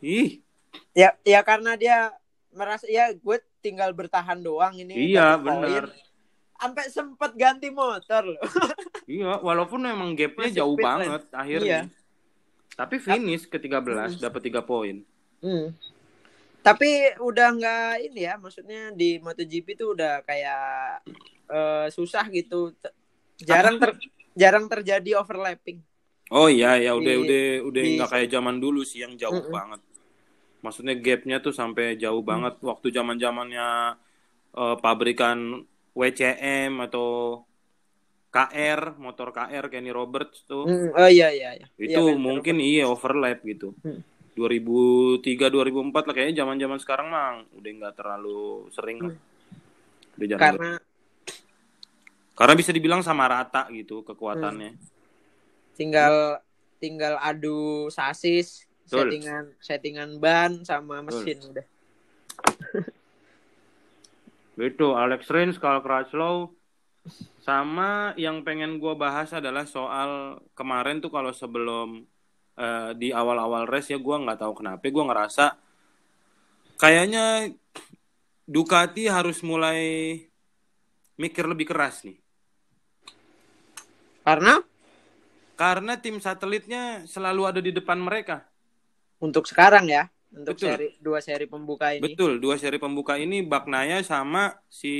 ih 0.00 0.40
Ya 0.92 1.12
ya 1.20 1.42
karena 1.42 1.76
dia 1.76 2.08
merasa 2.50 2.86
ya 2.86 3.12
gue 3.12 3.36
tinggal 3.60 3.92
bertahan 3.92 4.40
doang 4.40 4.72
ini. 4.74 5.12
Iya, 5.12 5.36
benar. 5.36 5.92
Sampai 6.54 6.88
sempet 6.88 7.32
ganti 7.34 7.68
motor 7.68 8.24
loh. 8.26 8.40
iya 9.04 9.36
walaupun 9.36 9.82
emang 9.82 10.14
gapnya 10.14 10.48
Masih 10.48 10.56
jauh 10.56 10.78
banget 10.78 11.22
akhirnya 11.28 11.80
Iya. 11.84 12.00
tapi 12.72 12.96
finish 12.96 13.44
ke 13.44 13.58
13 13.58 14.16
dapat 14.16 14.40
3 14.42 14.62
poin 14.62 15.02
Hmm. 15.42 15.74
Tapi 16.62 16.90
udah 17.18 17.48
nggak 17.58 17.90
ini 18.06 18.20
ya, 18.30 18.34
maksudnya 18.38 18.94
di 18.94 19.18
MotoGP 19.18 19.66
tuh 19.74 19.88
udah 19.98 20.22
kayak 20.22 20.62
eh, 21.50 21.86
susah 21.90 22.24
gitu. 22.30 22.70
T- 22.78 22.94
Jarang 23.42 23.76
ter 23.82 23.90
jarang 24.38 24.64
terjadi 24.70 25.18
overlapping. 25.18 25.82
Oh 26.32 26.46
iya 26.48 26.78
ya 26.78 26.94
udah 26.94 27.14
Di- 27.18 27.22
udah 27.26 27.44
udah 27.68 27.82
nggak 27.98 28.10
kayak 28.14 28.28
zaman 28.30 28.56
dulu 28.62 28.80
sih 28.86 29.02
yang 29.04 29.18
jauh 29.18 29.34
Mm-mm. 29.34 29.52
banget. 29.52 29.80
Maksudnya 30.62 30.94
gapnya 30.94 31.36
tuh 31.42 31.50
sampai 31.50 31.98
jauh 31.98 32.22
banget 32.22 32.54
waktu 32.62 32.86
zaman 32.94 33.18
zamannya 33.18 33.98
pabrikan 34.78 35.66
WCM 35.98 36.78
atau 36.86 37.42
KR 38.32 38.96
motor 38.96 39.28
KR 39.36 39.68
Kenny 39.68 39.92
Roberts 39.92 40.48
tuh 40.48 40.64
Hmm, 40.64 40.88
Oh 40.96 41.08
iya 41.10 41.28
iya 41.34 41.50
iya. 41.58 41.66
itu 41.76 42.00
Iya, 42.00 42.14
kan, 42.14 42.16
mungkin 42.16 42.56
iya 42.62 42.84
overlap 42.88 43.38
gitu. 43.44 43.76
Hmm. 43.84 44.00
2003 44.32 45.52
2004 45.52 46.08
lah 46.08 46.14
kayaknya 46.16 46.44
zaman 46.44 46.56
zaman 46.56 46.78
sekarang 46.80 47.06
mah 47.12 47.44
udah 47.52 47.70
nggak 47.70 47.94
terlalu 47.96 48.68
sering 48.72 48.98
lah. 49.00 49.16
Udah 50.16 50.26
jarang 50.28 50.40
karena 50.40 50.70
karena 52.32 52.54
bisa 52.56 52.70
dibilang 52.72 53.04
sama 53.04 53.28
rata 53.28 53.68
gitu 53.68 54.00
kekuatannya. 54.02 54.76
tinggal 55.72 56.36
tinggal 56.76 57.16
adu 57.20 57.88
sasis, 57.88 58.68
Betul. 58.84 59.08
settingan 59.08 59.44
settingan 59.60 60.10
ban 60.20 60.64
sama 60.64 61.00
mesin 61.00 61.40
udah. 61.48 61.66
Itu 64.60 64.92
Alex 64.92 65.32
Rins, 65.32 65.56
Carl 65.56 65.80
Crutchlow, 65.80 66.52
sama 67.42 68.14
yang 68.20 68.44
pengen 68.46 68.78
gue 68.78 68.94
bahas 68.94 69.32
adalah 69.32 69.66
soal 69.66 70.38
kemarin 70.54 71.00
tuh 71.02 71.10
kalau 71.10 71.32
sebelum 71.34 72.04
eh, 72.58 72.90
di 72.96 73.08
awal-awal 73.12 73.64
race 73.68 73.92
ya 73.92 73.98
gue 73.98 74.16
nggak 74.16 74.40
tahu 74.40 74.52
kenapa 74.64 74.84
gue 74.84 75.04
ngerasa 75.04 75.44
kayaknya 76.76 77.52
Ducati 78.42 79.06
harus 79.06 79.38
mulai 79.46 80.18
mikir 81.14 81.46
lebih 81.46 81.70
keras 81.70 82.02
nih 82.02 82.18
Karena 84.22 84.62
karena 85.58 85.98
tim 85.98 86.18
satelitnya 86.18 87.06
selalu 87.06 87.42
ada 87.46 87.60
di 87.62 87.70
depan 87.70 87.98
mereka. 87.98 88.46
untuk 89.22 89.46
sekarang 89.46 89.86
ya, 89.86 90.10
untuk 90.34 90.58
Betul. 90.58 90.66
seri 90.74 90.88
dua 90.98 91.18
seri 91.22 91.46
pembuka 91.46 91.94
ini. 91.94 92.02
Betul, 92.02 92.42
dua 92.42 92.58
seri 92.58 92.82
pembuka 92.82 93.14
ini 93.14 93.46
Baknaya 93.46 94.02
sama 94.02 94.50
si 94.66 94.94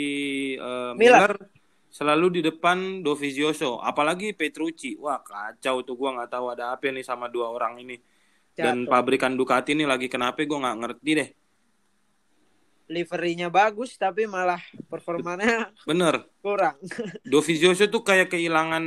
eh, 0.55 0.93
Miller. 0.95 1.35
Miller 1.35 1.62
selalu 1.93 2.41
di 2.41 2.41
depan 2.41 3.05
Dovizioso, 3.05 3.77
apalagi 3.85 4.33
Petrucci. 4.33 4.97
Wah, 4.97 5.21
kacau 5.21 5.85
tuh 5.85 5.95
gua 5.95 6.17
nggak 6.17 6.31
tahu 6.33 6.47
ada 6.57 6.73
apa 6.73 6.89
nih 6.89 7.05
sama 7.05 7.29
dua 7.29 7.53
orang 7.53 7.77
ini. 7.85 8.01
Dan 8.57 8.89
Jatuh. 8.89 8.91
pabrikan 8.91 9.37
Ducati 9.37 9.77
ini 9.77 9.85
lagi 9.85 10.09
kenapa 10.09 10.41
gua 10.49 10.65
nggak 10.65 10.79
ngerti 10.81 11.11
deh. 11.13 11.31
Liverinya 12.93 13.49
bagus 13.49 13.97
tapi 13.97 14.29
malah 14.29 14.61
performanya 14.91 15.73
Bener, 15.89 16.29
kurang. 16.41 16.77
Dovizioso 17.33 17.89
tuh 17.89 18.05
kayak 18.05 18.33
kehilangan 18.33 18.85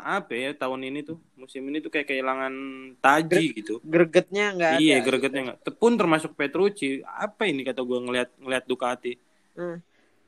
apa 0.00 0.32
ya 0.32 0.50
tahun 0.56 0.92
ini 0.92 1.00
tuh 1.04 1.20
musim 1.36 1.64
ini 1.68 1.80
tuh 1.80 1.92
kayak 1.92 2.08
kehilangan 2.08 2.52
taji 3.00 3.52
gitu. 3.52 3.84
Gregetnya 3.84 4.56
nggak 4.56 4.70
ada. 4.76 4.80
Iya, 4.80 4.96
gregetnya 5.04 5.42
nggak. 5.52 5.60
Tepun 5.60 5.92
termasuk 6.00 6.32
Petrucci. 6.32 7.04
Apa 7.04 7.48
ini 7.48 7.64
kata 7.68 7.84
gua 7.84 8.00
ngeliat 8.00 8.32
ngeliat 8.40 8.64
Ducati. 8.64 9.12
Hmm. 9.56 9.80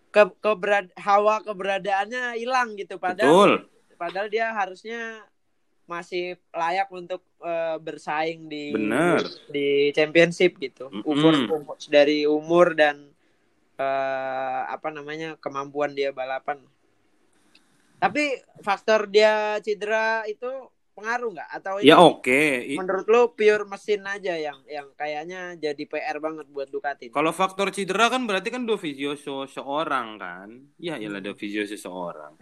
Ke, 0.09 0.25
keberad 0.41 0.89
hawa 0.97 1.45
keberadaannya 1.45 2.41
hilang 2.41 2.75
gitu 2.81 2.97
padahal 2.97 3.61
Betul. 3.61 3.97
padahal 4.01 4.29
dia 4.33 4.57
harusnya 4.57 5.21
masih 5.85 6.37
layak 6.53 6.89
untuk 6.93 7.25
eh, 7.45 7.77
bersaing 7.81 8.49
di 8.49 8.73
Bener. 8.73 9.21
di 9.49 9.93
championship 9.93 10.57
gitu 10.61 10.89
Mm-mm. 10.89 11.05
umur, 11.05 11.35
umur 11.49 11.77
dari 11.93 12.25
umur 12.25 12.73
dan 12.73 13.09
eh, 13.77 14.61
apa 14.69 14.89
namanya 14.93 15.37
kemampuan 15.41 15.93
dia 15.93 16.13
balapan 16.13 16.61
tapi 17.99 18.39
faktor 18.63 19.11
dia 19.11 19.59
cedera 19.61 20.23
itu 20.25 20.49
pengaruh 20.99 21.31
nggak 21.39 21.51
atau 21.63 21.75
ini 21.79 21.87
Ya 21.87 21.97
oke. 22.03 22.43
I- 22.67 22.75
menurut 22.75 23.07
lo 23.07 23.23
pure 23.39 23.63
mesin 23.71 24.03
aja 24.03 24.35
yang 24.35 24.59
yang 24.67 24.91
kayaknya 24.99 25.55
jadi 25.55 25.83
PR 25.87 26.19
banget 26.19 26.51
buat 26.51 26.67
Ducati 26.67 27.15
Kalau 27.15 27.31
faktor 27.31 27.71
cedera 27.71 28.11
kan 28.11 28.27
berarti 28.27 28.51
kan 28.51 28.67
Dovizioso 28.67 29.47
seorang 29.47 30.19
kan? 30.19 30.49
Ya 30.83 30.99
iyalah 30.99 31.23
Dovizioso 31.23 31.79
seorang. 31.79 32.35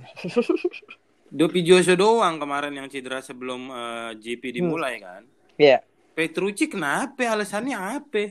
Dovizioso 1.38 1.92
doang 2.00 2.40
kemarin 2.40 2.72
yang 2.72 2.88
cedera 2.88 3.20
sebelum 3.20 3.68
eh, 3.68 4.10
GP 4.16 4.56
dimulai 4.56 4.96
kan? 4.96 5.22
Iya 5.60 5.84
Petrucci 6.16 6.64
kenapa? 6.72 7.28
Alasannya 7.28 7.76
apa? 7.76 8.24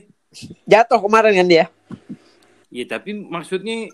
jatuh 0.66 1.00
kemarin 1.00 1.32
kan 1.38 1.46
dia 1.48 1.66
Ya 2.68 2.84
tapi 2.84 3.14
maksudnya 3.14 3.88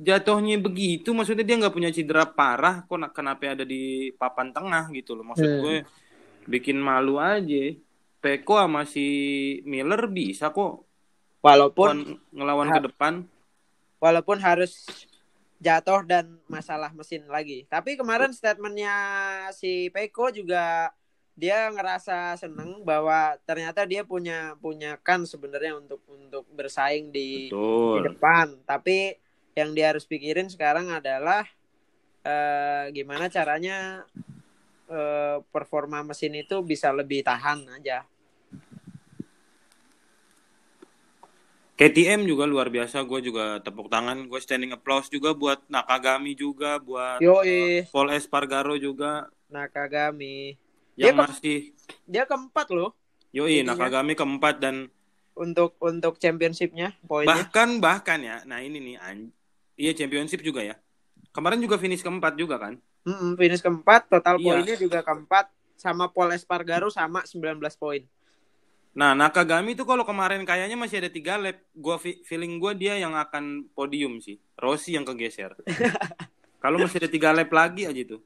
jatuhnya 0.00 0.56
begitu, 0.56 1.12
maksudnya 1.12 1.44
dia 1.44 1.60
nggak 1.60 1.76
punya 1.76 1.92
cedera 1.92 2.24
parah, 2.24 2.88
kok 2.88 2.96
na- 2.96 3.12
kenapa 3.12 3.52
ada 3.52 3.68
di 3.68 4.08
papan 4.16 4.48
tengah 4.48 4.88
gitu 4.96 5.12
loh? 5.12 5.28
Maksud 5.28 5.44
Hmm. 5.44 5.60
gue 5.60 5.76
bikin 6.48 6.80
malu 6.80 7.20
aja. 7.20 7.76
Peko 8.20 8.60
sama 8.60 8.84
si 8.84 9.04
Miller 9.64 10.08
bisa 10.08 10.52
kok 10.52 10.84
walaupun 11.40 12.20
ngelawan, 12.32 12.68
ke 12.68 12.80
depan. 12.88 13.14
walaupun 13.96 14.40
harus 14.40 14.88
jatuh 15.60 16.04
dan 16.04 16.40
masalah 16.48 16.88
mesin 16.92 17.24
lagi. 17.28 17.68
Tapi 17.68 17.96
kemarin 17.96 18.32
statementnya 18.32 18.96
si 19.52 19.92
Peko 19.92 20.32
juga 20.32 20.88
dia 21.32 21.68
ngerasa 21.72 22.36
seneng 22.36 22.84
bahwa 22.84 23.36
ternyata 23.48 23.84
dia 23.88 24.04
punya 24.04 24.56
punya 24.60 24.96
kan 25.00 25.24
sebenarnya 25.24 25.80
untuk 25.80 26.00
untuk 26.08 26.44
bersaing 26.52 27.08
di, 27.08 27.48
di 27.96 28.00
depan. 28.04 28.60
Tapi 28.64 29.16
yang 29.60 29.70
dia 29.76 29.92
harus 29.92 30.08
pikirin 30.08 30.48
sekarang 30.48 30.88
adalah 30.88 31.44
eh, 32.24 32.84
gimana 32.90 33.28
caranya 33.28 34.02
eh, 34.88 35.36
performa 35.52 36.00
mesin 36.00 36.34
itu 36.36 36.58
bisa 36.64 36.88
lebih 36.90 37.20
tahan 37.22 37.64
aja. 37.76 38.02
KTM 41.80 42.28
juga 42.28 42.44
luar 42.44 42.68
biasa, 42.68 43.00
gue 43.08 43.32
juga 43.32 43.56
tepuk 43.64 43.88
tangan, 43.88 44.28
gue 44.28 44.36
standing 44.36 44.76
applause 44.76 45.08
juga 45.08 45.32
buat 45.32 45.64
Nakagami 45.64 46.36
juga, 46.36 46.76
buat 46.76 47.24
Yoi, 47.24 47.88
Paul 47.88 48.12
Espargaro 48.12 48.76
juga 48.76 49.32
Nakagami. 49.48 50.60
yang 51.00 51.16
Dia 51.16 51.24
ke- 51.24 51.24
masih 51.24 51.58
Dia 52.04 52.24
keempat 52.28 52.68
loh 52.68 52.92
yoi 53.32 53.64
Intinya. 53.64 53.80
Nakagami 53.80 54.12
keempat 54.12 54.60
dan 54.60 54.92
untuk 55.32 55.72
untuk 55.80 56.20
championshipnya 56.20 56.92
poinnya. 57.08 57.48
bahkan 57.48 57.80
bahkan 57.80 58.20
ya, 58.20 58.44
nah 58.44 58.60
ini 58.60 58.76
nih, 58.76 58.96
iya 59.80 59.96
championship 59.96 60.44
juga 60.44 60.60
ya. 60.60 60.76
Kemarin 61.32 61.56
juga 61.62 61.80
finish 61.80 62.04
keempat 62.04 62.36
juga 62.36 62.60
kan? 62.60 62.76
Mm-mm, 63.08 63.40
finish 63.40 63.64
keempat, 63.64 64.12
total 64.12 64.36
Iya. 64.36 64.44
poinnya 64.44 64.76
juga 64.76 65.00
keempat 65.00 65.48
sama 65.80 66.12
Paul 66.12 66.36
Espargaro 66.36 66.92
sama 66.92 67.24
19 67.24 67.56
poin. 67.80 68.04
Nah 68.90 69.14
Nakagami 69.16 69.72
tuh 69.72 69.86
kalau 69.86 70.02
kemarin 70.02 70.42
kayaknya 70.44 70.74
masih 70.76 71.00
ada 71.00 71.08
tiga 71.08 71.38
lap, 71.38 71.62
gua 71.72 71.96
feeling 71.96 72.58
gue 72.58 72.72
dia 72.76 72.98
yang 72.98 73.14
akan 73.16 73.70
podium 73.72 74.18
sih, 74.20 74.36
Rossi 74.58 74.98
yang 74.98 75.06
kegeser. 75.06 75.54
kalau 76.62 76.76
masih 76.76 77.00
ada 77.00 77.08
tiga 77.08 77.30
lap 77.32 77.48
lagi 77.48 77.86
aja 77.86 78.02
tuh, 78.04 78.20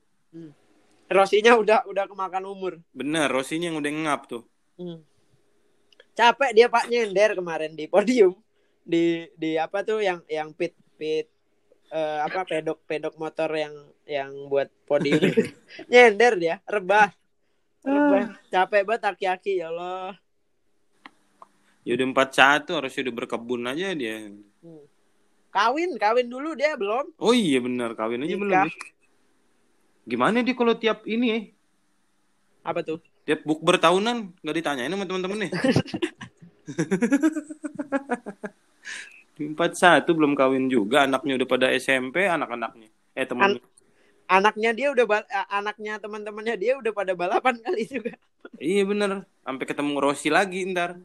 Rossinya 1.06 1.54
udah 1.60 1.84
udah 1.86 2.08
kemakan 2.08 2.48
umur. 2.48 2.72
bener 2.90 3.28
Rossi 3.28 3.60
yang 3.60 3.76
udah 3.76 3.92
ngap 3.92 4.20
tuh. 4.26 4.42
Hmm. 4.80 5.04
Capek 6.16 6.50
dia 6.56 6.66
Pak 6.72 6.88
nyender 6.88 7.36
kemarin 7.36 7.76
di 7.76 7.84
podium. 7.86 8.32
Di 8.82 9.28
di 9.36 9.60
apa 9.60 9.84
tuh 9.84 10.00
yang 10.00 10.24
yang 10.26 10.50
pit 10.56 10.72
pit 10.96 11.28
eh, 11.94 12.18
apa 12.26 12.42
pedok 12.42 12.82
pedok 12.84 13.14
motor 13.14 13.50
yang 13.54 13.74
yang 14.04 14.30
buat 14.50 14.66
podium 14.84 15.22
nyender 15.90 16.34
dia 16.34 16.56
rebah 16.66 17.14
rebah 17.80 18.34
capek 18.50 18.82
banget 18.82 19.02
aki-aki 19.06 19.62
ya 19.62 19.70
Allah 19.70 20.18
Ya 21.84 22.00
udah 22.00 22.16
empat 22.16 22.32
satu 22.32 22.80
harus 22.80 22.96
udah 22.96 23.12
berkebun 23.12 23.60
aja 23.68 23.92
dia. 23.92 24.32
Hmm. 24.64 24.84
kawin 25.52 25.92
kawin 26.00 26.26
dulu 26.26 26.56
dia 26.56 26.74
belum 26.80 27.12
Oh 27.20 27.36
iya 27.36 27.60
benar 27.60 27.92
kawin 27.92 28.24
aja 28.24 28.34
Nikah. 28.34 28.40
belum. 28.40 28.56
ya. 28.56 28.64
Gimana 30.08 30.40
dia 30.40 30.56
kalau 30.56 30.74
tiap 30.74 31.04
ini 31.04 31.52
apa 32.64 32.80
tuh 32.80 33.04
Tiap 33.24 33.44
bukber 33.44 33.76
tahunan 33.76 34.32
nggak 34.40 34.56
ditanyain 34.56 34.92
sama 34.92 35.04
teman-teman 35.04 35.38
nih. 35.44 35.52
Empat 39.34 39.74
satu 39.74 40.14
belum 40.14 40.38
kawin 40.38 40.70
juga 40.70 41.10
anaknya 41.10 41.34
udah 41.42 41.48
pada 41.48 41.66
SMP 41.74 42.26
anak-anaknya. 42.26 42.88
Eh 43.14 43.26
teman. 43.26 43.58
anaknya 44.24 44.72
dia 44.72 44.88
udah 44.88 45.04
bal- 45.04 45.30
anaknya 45.52 46.00
teman-temannya 46.00 46.56
dia 46.56 46.72
udah 46.80 46.96
pada 46.96 47.12
balapan 47.12 47.60
kali 47.60 47.84
juga 47.84 48.16
Iya 48.56 48.88
bener. 48.88 49.28
Sampai 49.44 49.64
ketemu 49.68 50.00
Rossi 50.00 50.32
lagi 50.32 50.64
ntar. 50.64 50.96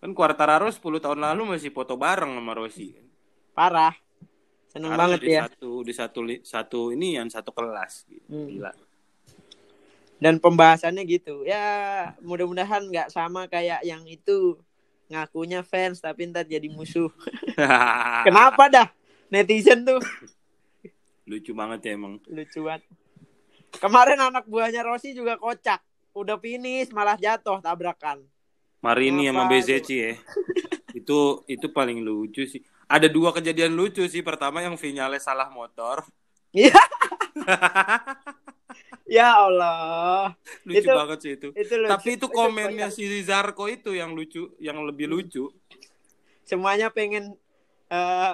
Kan 0.00 0.16
Quartararo 0.16 0.72
10 0.72 0.80
tahun 0.96 1.20
lalu 1.20 1.56
masih 1.56 1.68
foto 1.68 1.92
bareng 1.94 2.32
sama 2.32 2.52
Rossi. 2.56 2.96
parah 3.52 3.92
seneng 4.70 4.94
Sekarang 4.94 5.10
banget 5.12 5.20
di 5.20 5.28
ya 5.28 5.42
Satu 5.44 5.70
di 5.84 5.92
satu 5.92 6.20
satu 6.40 6.80
ini 6.94 7.18
yang 7.20 7.28
satu 7.28 7.50
kelas. 7.52 8.06
Hmm. 8.30 8.46
Gila. 8.48 8.72
dan 10.20 10.36
pembahasannya 10.36 11.00
gitu 11.08 11.48
ya 11.48 11.64
mudah-mudahan 12.20 12.84
nggak 12.92 13.08
sama 13.08 13.48
kayak 13.48 13.80
yang 13.80 14.04
itu 14.04 14.52
ngakunya 15.10 15.60
fans 15.66 15.98
tapi 15.98 16.30
ntar 16.30 16.46
jadi 16.46 16.70
musuh 16.70 17.10
kenapa 18.26 18.70
dah 18.70 18.88
netizen 19.28 19.82
tuh 19.82 19.98
Lucu 21.30 21.54
banget 21.54 21.86
ya 21.86 21.92
emang. 21.94 22.18
lucu 22.26 22.58
banget 22.66 22.82
kemarin 23.78 24.18
anak 24.18 24.46
buahnya 24.50 24.82
Rossi 24.82 25.14
juga 25.14 25.38
kocak 25.38 25.78
udah 26.10 26.34
finish 26.38 26.90
malah 26.90 27.14
jatuh 27.14 27.62
tabrakan 27.62 28.22
Marini 28.80 29.28
sama 29.28 29.44
Apa 29.44 29.60
BZC 29.60 29.88
ya. 29.92 30.12
itu 30.96 31.44
itu 31.44 31.66
paling 31.68 32.00
lucu 32.00 32.48
sih. 32.48 32.64
Ada 32.88 33.12
dua 33.12 33.28
kejadian 33.30 33.76
lucu 33.76 34.08
sih. 34.08 34.24
Pertama 34.24 34.64
yang 34.64 34.74
Vinyales 34.80 35.28
salah 35.28 35.52
motor. 35.52 36.00
Iya. 36.56 36.72
ya 39.10 39.34
Allah 39.36 40.32
Lucu 40.62 40.80
Itu- 40.80 40.94
banget 40.94 41.18
sih 41.20 41.32
itu. 41.34 41.48
itu 41.52 41.74
lucu. 41.76 41.90
Tapi 41.90 42.08
itu 42.14 42.26
komennya 42.26 42.86
kocak. 42.86 42.96
si 42.96 43.22
Zarko 43.22 43.64
itu 43.66 43.90
yang 43.92 44.12
lucu, 44.12 44.54
yang 44.58 44.78
lebih 44.80 45.06
lucu. 45.06 45.50
semuanya 46.42 46.88
pengen 46.88 47.34
eh, 47.86 48.32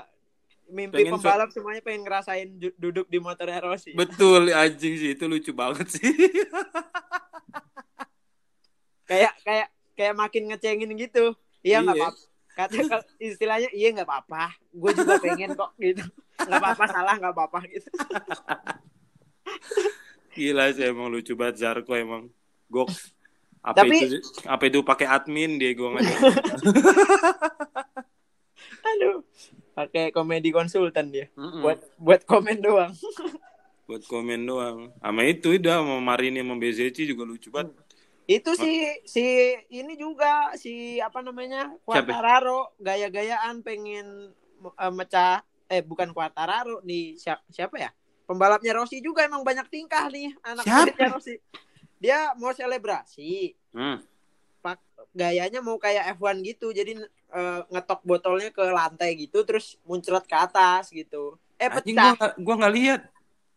mimpi 0.66 1.00
Pengen 1.00 1.12
so- 1.12 1.20
pembalap 1.20 1.48
semuanya 1.50 1.80
pengen 1.80 2.02
ngerasain 2.02 2.48
duduk 2.74 3.06
di 3.06 3.18
motornya 3.18 3.60
Rossi 3.60 3.92
Betul 3.92 4.50
anjing 4.50 4.96
sih 4.96 5.12
itu 5.12 5.24
lucu 5.24 5.52
banget 5.52 5.86
sih. 5.90 6.10
kayak 9.06 9.32
kayak 9.40 9.66
kayak 9.92 10.14
makin 10.14 10.42
ngecengin 10.46 10.90
gitu 10.92 11.30
iya 11.62 11.78
nggak 11.78 11.94
Iya. 11.94 12.04
apa 12.04 12.18
kata 12.56 12.76
istilahnya 13.18 13.70
iya 13.70 13.88
nggak 13.92 14.02
apa-apa 14.04 14.50
gue 14.72 14.90
juga 14.92 15.14
pengen 15.16 15.52
kok 15.52 15.70
gitu 15.78 16.02
nggak 16.42 16.58
apa-apa 16.58 16.84
salah 16.86 17.14
nggak 17.14 17.30
apa-apa 17.30 17.58
gitu 17.68 17.88
Gila 20.32 20.68
sih 20.70 20.84
emang 20.84 21.08
lucu 21.08 21.32
banget 21.32 21.60
Zarko 21.60 21.92
emang. 21.92 22.28
Goks. 22.68 23.12
Apa 23.60 23.82
Tapi- 23.82 23.98
itu 23.98 24.18
apa 24.46 24.62
itu 24.64 24.78
pakai 24.80 25.06
admin 25.06 25.56
dia 25.56 25.74
gua 25.74 25.96
nggak 25.96 26.06
aduh 28.86 29.18
pakai 29.74 30.08
komedi 30.08 30.54
konsultan 30.54 31.10
dia 31.10 31.26
Mm-mm. 31.34 31.60
buat 31.60 31.78
buat 31.98 32.22
komen 32.24 32.62
doang 32.62 32.94
buat 33.86 34.02
komen 34.02 34.42
doang. 34.42 34.90
Sama 34.98 35.22
itu 35.22 35.54
udah 35.54 35.78
sama 35.78 35.98
Marini 36.00 36.42
sama 36.42 36.58
BZC 36.58 37.06
juga 37.06 37.22
lucu 37.22 37.50
banget. 37.50 37.70
itu 38.26 38.50
si 38.54 38.70
si 39.02 39.22
ini 39.68 39.94
juga 39.94 40.50
si 40.54 40.98
apa 40.98 41.22
namanya? 41.22 41.70
Quartararo 41.82 42.74
gaya-gayaan 42.78 43.62
pengen 43.62 44.34
eh, 44.74 44.90
mecah 44.90 45.42
eh 45.66 45.82
bukan 45.82 46.10
Quartararo 46.10 46.82
nih 46.82 47.14
siapa, 47.14 47.46
siapa 47.46 47.78
ya 47.78 47.90
pembalapnya 48.26 48.74
Rossi 48.74 48.98
juga 48.98 49.22
emang 49.22 49.40
banyak 49.40 49.66
tingkah 49.66 50.06
nih 50.06 50.34
anak 50.42 50.64
muridnya 50.66 51.08
Rossi 51.08 51.34
dia 51.96 52.18
mau 52.34 52.50
selebrasi 52.50 53.54
Hmm. 53.70 54.02
pak 54.58 54.76
gayanya 55.12 55.60
mau 55.60 55.76
kayak 55.76 56.12
F1 56.14 56.42
gitu 56.42 56.70
jadi 56.70 56.92
eh, 57.28 57.60
ngetok 57.66 58.00
botolnya 58.02 58.50
ke 58.50 58.62
lantai 58.62 59.14
gitu 59.16 59.42
terus 59.42 59.78
muncrat 59.82 60.22
ke 60.22 60.34
atas 60.34 60.90
gitu 60.90 61.38
eh 61.54 61.66
Anjing 61.66 61.94
pecah 61.94 62.02
gua 62.04 62.12
nggak- 62.12 62.36
gua 62.38 62.54
nggak 62.56 62.74
lihat 62.74 63.00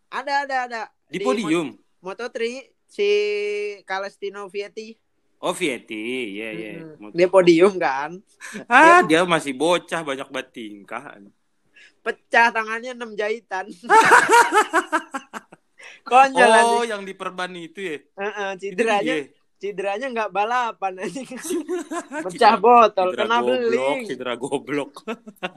ada 0.10 0.34
ada 0.42 0.56
ada 0.66 0.82
di 1.08 1.18
podium. 1.20 1.68
Mo- 2.00 2.12
Moto3 2.12 2.40
si 2.86 3.10
Calestino 3.84 4.48
Vietti 4.48 4.96
Oh 5.40 5.52
Vietti, 5.52 6.36
iya 6.36 6.50
iya. 6.52 6.72
Mm-mm. 6.84 7.12
dia 7.12 7.28
podium 7.28 7.76
kan 7.76 8.20
Ah, 8.68 9.00
dia 9.02 9.24
masih 9.24 9.54
bocah 9.54 10.04
banyak 10.04 10.28
banget 10.28 10.52
tingkah. 10.52 11.16
Pecah 12.10 12.50
tangannya 12.50 12.98
6 12.98 13.14
jahitan 13.14 13.70
konyol 16.04 16.42
Oh, 16.42 16.82
anjing. 16.82 16.90
yang 16.90 17.02
diperban 17.06 17.52
itu 17.54 17.80
ya. 17.80 17.98
Heeh, 18.18 18.50
Itu 18.56 18.62
cederanya 18.66 19.16
dia. 19.22 19.26
cederanya 19.62 20.08
nggak 20.10 20.32
balapan 20.34 20.94
anjing. 21.06 21.30
pecah 22.26 22.56
botol 22.58 23.14
Cedera 23.14 23.22
kena 23.26 23.38
goblok, 23.40 23.70
beling 23.70 24.00
cedera 24.08 24.34
goblok. 24.34 24.92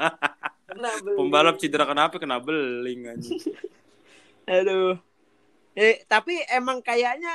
kena 0.68 0.90
beling 1.00 1.16
Pembalap 1.16 1.56
cedera 1.56 1.84
kenapa? 1.88 2.20
Kena 2.20 2.36
beling 2.36 3.00
anjing. 3.08 3.40
Aduh. 4.44 5.00
Eh, 5.72 6.04
tapi 6.04 6.36
emang 6.52 6.84
kayaknya 6.84 7.32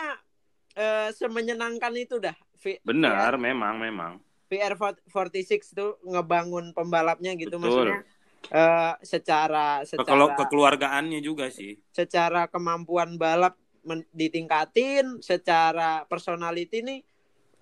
eh, 0.78 1.10
semenyenangkan 1.10 1.94
itu 1.98 2.22
dah. 2.22 2.38
V- 2.62 2.82
Benar, 2.86 3.34
memang 3.38 3.82
memang. 3.82 4.14
VR 4.48 4.78
46 4.80 5.76
tuh 5.76 6.00
ngebangun 6.06 6.72
pembalapnya 6.72 7.34
gitu 7.36 7.58
Betul. 7.58 7.92
maksudnya 7.92 8.00
eh, 8.48 8.94
secara 9.02 9.82
Kalau 9.84 10.28
secara 10.30 10.38
kekeluargaannya 10.38 11.20
juga 11.20 11.50
sih. 11.50 11.76
secara 11.90 12.46
kemampuan 12.46 13.16
balap 13.16 13.56
men- 13.82 14.08
ditingkatin, 14.12 15.20
secara 15.20 16.06
personality 16.06 16.80
nih 16.80 17.00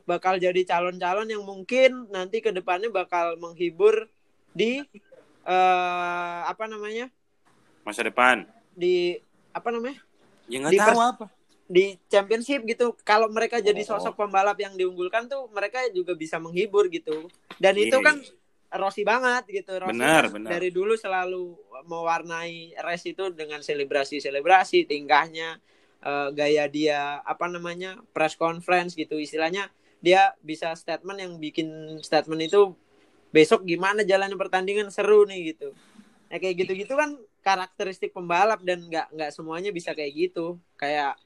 bakal 0.04 0.38
jadi 0.38 0.62
calon-calon 0.64 1.26
yang 1.26 1.42
mungkin 1.42 2.06
nanti 2.10 2.38
ke 2.38 2.50
depannya 2.50 2.90
bakal 2.90 3.36
menghibur 3.36 4.06
di 4.52 4.86
eh 5.44 6.40
apa 6.44 6.66
namanya? 6.66 7.10
Masa 7.82 8.02
depan. 8.02 8.46
di 8.72 9.16
apa 9.50 9.70
namanya? 9.70 10.02
Ya 10.46 10.60
nggak 10.60 10.74
Di 10.74 10.78
tahu 10.78 10.90
pers- 10.92 11.10
apa. 11.12 11.26
di 11.66 11.86
championship 12.06 12.62
gitu 12.64 12.94
kalau 13.02 13.26
mereka 13.28 13.58
jadi 13.58 13.82
Oh. 13.82 13.98
sosok 13.98 14.14
pembalap 14.16 14.54
yang 14.56 14.74
diunggulkan 14.74 15.26
tuh 15.26 15.50
mereka 15.50 15.82
juga 15.90 16.14
bisa 16.14 16.38
menghibur 16.38 16.86
gitu 16.88 17.26
dan 17.58 17.74
Iya, 17.74 17.90
itu 17.90 17.98
iya. 17.98 18.06
kan 18.06 18.16
Rossi 18.78 19.02
banget 19.08 19.44
gitu. 19.50 19.76
Rossi 19.80 19.96
Benar, 19.96 20.30
benar. 20.32 20.50
dari 20.58 20.70
dulu 20.70 20.94
selalu 20.96 21.56
mewarnai 21.88 22.76
race 22.80 23.12
itu 23.12 23.32
dengan 23.32 23.60
selebrasi 23.64 24.22
selebrasi 24.22 24.86
tingkahnya 24.86 25.60
eh, 26.04 26.30
gaya 26.36 26.66
dia 26.70 27.20
apa 27.24 27.48
namanya 27.50 28.00
press 28.12 28.36
conference 28.36 28.94
gitu. 28.94 29.16
Istilahnya 29.20 29.72
dia 30.04 30.38
bisa 30.44 30.76
statement 30.78 31.18
yang 31.18 31.34
bikin 31.42 32.00
statement 32.06 32.46
itu 32.46 32.78
besok 33.34 33.68
gimana 33.68 34.06
jalannya 34.08 34.38
pertandingan 34.40 34.88
seru 34.94 35.28
nih 35.28 35.56
gitu. 35.56 35.76
Ya 36.30 36.38
kayak 36.40 36.66
gitu-gitu 36.66 36.94
kan 36.96 37.20
karakteristik 37.44 38.16
pembalap 38.16 38.64
dan 38.64 38.86
nggak 38.86 39.12
nggak 39.12 39.32
semuanya 39.34 39.70
bisa 39.76 39.92
kayak 39.92 40.14
gitu. 40.14 40.62
Kayak 40.80 41.20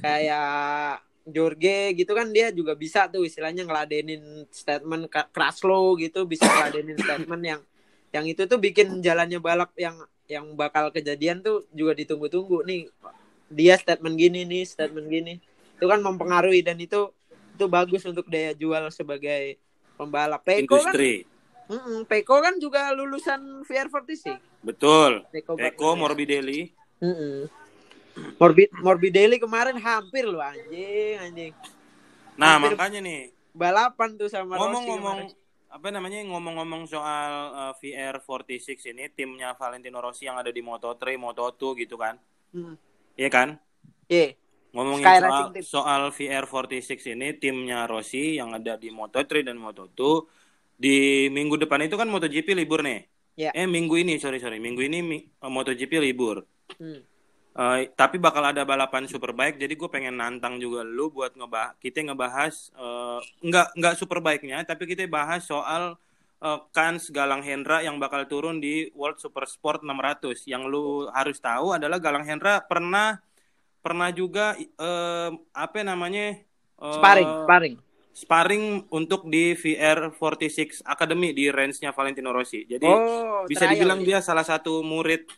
kayak 0.00 1.04
Jorge 1.22 1.94
gitu 1.94 2.12
kan 2.18 2.30
dia 2.34 2.50
juga 2.50 2.74
bisa 2.74 3.06
tuh 3.06 3.22
istilahnya 3.22 3.62
ngeladenin 3.62 4.46
statement 4.50 5.06
ka- 5.06 5.30
Kraslo 5.30 5.94
gitu 5.98 6.26
bisa 6.26 6.46
ngeladenin 6.46 6.98
statement 7.04 7.42
yang 7.42 7.60
yang 8.12 8.24
itu 8.28 8.44
tuh 8.44 8.58
bikin 8.58 9.00
jalannya 9.00 9.38
balap 9.38 9.72
yang 9.78 9.96
yang 10.26 10.44
bakal 10.58 10.90
kejadian 10.90 11.40
tuh 11.40 11.64
juga 11.72 11.94
ditunggu-tunggu 11.96 12.66
nih 12.66 12.90
dia 13.52 13.78
statement 13.78 14.16
gini 14.18 14.44
nih 14.44 14.64
statement 14.66 15.08
gini 15.08 15.34
itu 15.78 15.84
kan 15.86 16.02
mempengaruhi 16.02 16.60
dan 16.62 16.78
itu 16.78 17.10
itu 17.52 17.64
bagus 17.68 18.02
untuk 18.08 18.26
daya 18.26 18.56
jual 18.56 18.88
sebagai 18.90 19.60
pembalap 19.94 20.42
Peko 20.42 20.80
kan 20.80 20.94
Industri. 20.96 21.12
Mm-mm, 21.70 22.04
Peko 22.10 22.42
kan 22.42 22.58
juga 22.58 22.90
lulusan 22.92 23.62
VR46 23.64 24.40
Betul. 24.62 25.26
Peko, 25.30 25.58
Eko 25.58 25.94
Bagnaia. 25.94 26.00
Morbidelli. 26.00 26.60
Mm-mm. 27.02 27.61
Morbid 28.40 28.68
Morbidelli 28.80 29.36
kemarin 29.40 29.76
hampir 29.80 30.28
loh 30.28 30.42
anjing 30.42 31.16
anjing 31.20 31.52
Nah, 32.32 32.56
Hampir- 32.56 32.76
makanya 32.76 33.00
nih 33.04 33.20
balapan 33.52 34.16
tuh 34.16 34.28
sama 34.32 34.56
Rossi 34.56 34.64
ngomong-ngomong 34.64 35.18
apa 35.72 35.88
namanya 35.88 36.20
ngomong-ngomong 36.28 36.84
soal 36.84 37.32
uh, 37.56 37.72
VR46 37.80 38.92
ini 38.92 39.08
timnya 39.08 39.56
Valentino 39.56 40.04
Rossi 40.04 40.28
yang 40.28 40.36
ada 40.36 40.52
di 40.52 40.60
Moto3, 40.60 41.16
Moto2 41.16 41.62
gitu 41.80 41.96
kan. 41.96 42.20
Mm. 42.52 42.76
Iya 43.16 43.28
kan? 43.32 43.48
Iya. 44.04 44.36
Ngomongin 44.72 45.04
Sky 45.04 45.16
soal, 45.20 45.44
soal 45.64 46.02
VR46 46.12 47.16
ini 47.16 47.36
timnya 47.40 47.88
Rossi 47.88 48.36
yang 48.36 48.52
ada 48.52 48.76
di 48.76 48.92
Moto3 48.92 49.48
dan 49.48 49.56
Moto2 49.56 50.00
di 50.76 51.28
minggu 51.32 51.56
depan 51.60 51.84
itu 51.84 51.96
kan 51.96 52.08
MotoGP 52.08 52.52
libur 52.52 52.84
nih. 52.84 53.08
Ya. 53.40 53.56
Eh 53.56 53.64
minggu 53.64 53.96
ini 53.96 54.20
sorry 54.20 54.44
sorry 54.44 54.60
minggu 54.60 54.84
ini 54.84 55.00
eh, 55.24 55.52
MotoGP 55.52 56.04
libur. 56.04 56.44
Hmm. 56.76 57.00
Eh, 57.52 57.92
tapi 57.92 58.16
bakal 58.16 58.40
ada 58.48 58.64
balapan 58.64 59.04
superbike 59.04 59.60
jadi 59.60 59.76
gue 59.76 59.88
pengen 59.92 60.16
nantang 60.16 60.56
juga 60.56 60.80
lu 60.88 61.12
buat 61.12 61.36
ngebah 61.36 61.76
kita 61.84 62.00
ngebahas 62.08 62.72
eh, 62.72 63.20
nggak 63.44 63.76
nggak 63.76 63.94
superbike-nya 64.00 64.64
tapi 64.64 64.88
kita 64.88 65.04
bahas 65.04 65.44
soal 65.44 66.00
eh, 66.40 66.58
Kans 66.72 67.12
Galang 67.12 67.44
Hendra 67.44 67.84
yang 67.84 68.00
bakal 68.00 68.24
turun 68.24 68.56
di 68.56 68.88
World 68.96 69.20
Super 69.20 69.44
Sport 69.44 69.84
600 69.84 70.48
yang 70.48 70.64
lu 70.64 71.12
harus 71.12 71.36
tahu 71.44 71.76
adalah 71.76 72.00
Galang 72.00 72.24
Hendra 72.24 72.64
pernah 72.64 73.20
pernah 73.84 74.08
juga 74.08 74.56
eh, 74.56 75.30
apa 75.52 75.78
namanya 75.84 76.40
eh, 76.80 76.88
Sparring, 76.88 77.30
sparring. 77.44 77.76
sparring 78.12 78.64
untuk 78.92 79.28
di 79.28 79.52
VR46 79.56 80.84
Academy 80.84 81.32
di 81.32 81.48
range-nya 81.52 81.92
Valentino 81.92 82.32
Rossi 82.32 82.64
jadi 82.64 82.86
Oh, 82.86 83.44
bisa 83.44 83.64
dibilang 83.68 84.00
ya. 84.00 84.06
dia 84.06 84.18
salah 84.24 84.44
satu 84.44 84.80
murid 84.84 85.28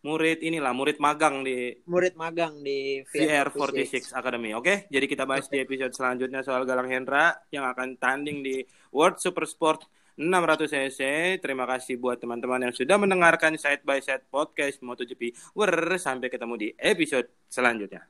murid 0.00 0.40
inilah 0.40 0.72
murid 0.72 0.96
magang 0.96 1.44
di 1.44 1.76
murid 1.84 2.16
magang 2.16 2.64
di 2.64 3.04
VR46 3.04 4.16
Academy. 4.16 4.56
Oke, 4.56 4.88
jadi 4.88 5.04
kita 5.04 5.28
bahas 5.28 5.46
di 5.52 5.60
episode 5.60 5.92
selanjutnya 5.92 6.40
soal 6.40 6.64
Galang 6.64 6.88
Hendra 6.88 7.36
yang 7.52 7.68
akan 7.68 8.00
tanding 8.00 8.40
di 8.40 8.64
World 8.92 9.20
Super 9.20 9.44
Sport 9.44 9.86
600 10.16 10.68
cc. 10.68 11.00
Terima 11.40 11.64
kasih 11.64 11.96
buat 11.96 12.20
teman-teman 12.20 12.68
yang 12.68 12.74
sudah 12.76 12.96
mendengarkan 13.00 13.56
side 13.56 13.84
by 13.84 14.00
side 14.00 14.28
podcast 14.28 14.80
MotoGP. 14.84 15.32
Wer, 15.56 15.96
sampai 15.96 16.28
ketemu 16.28 16.54
di 16.56 16.68
episode 16.76 17.28
selanjutnya. 17.48 18.04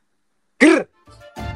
Grr. 0.58 1.49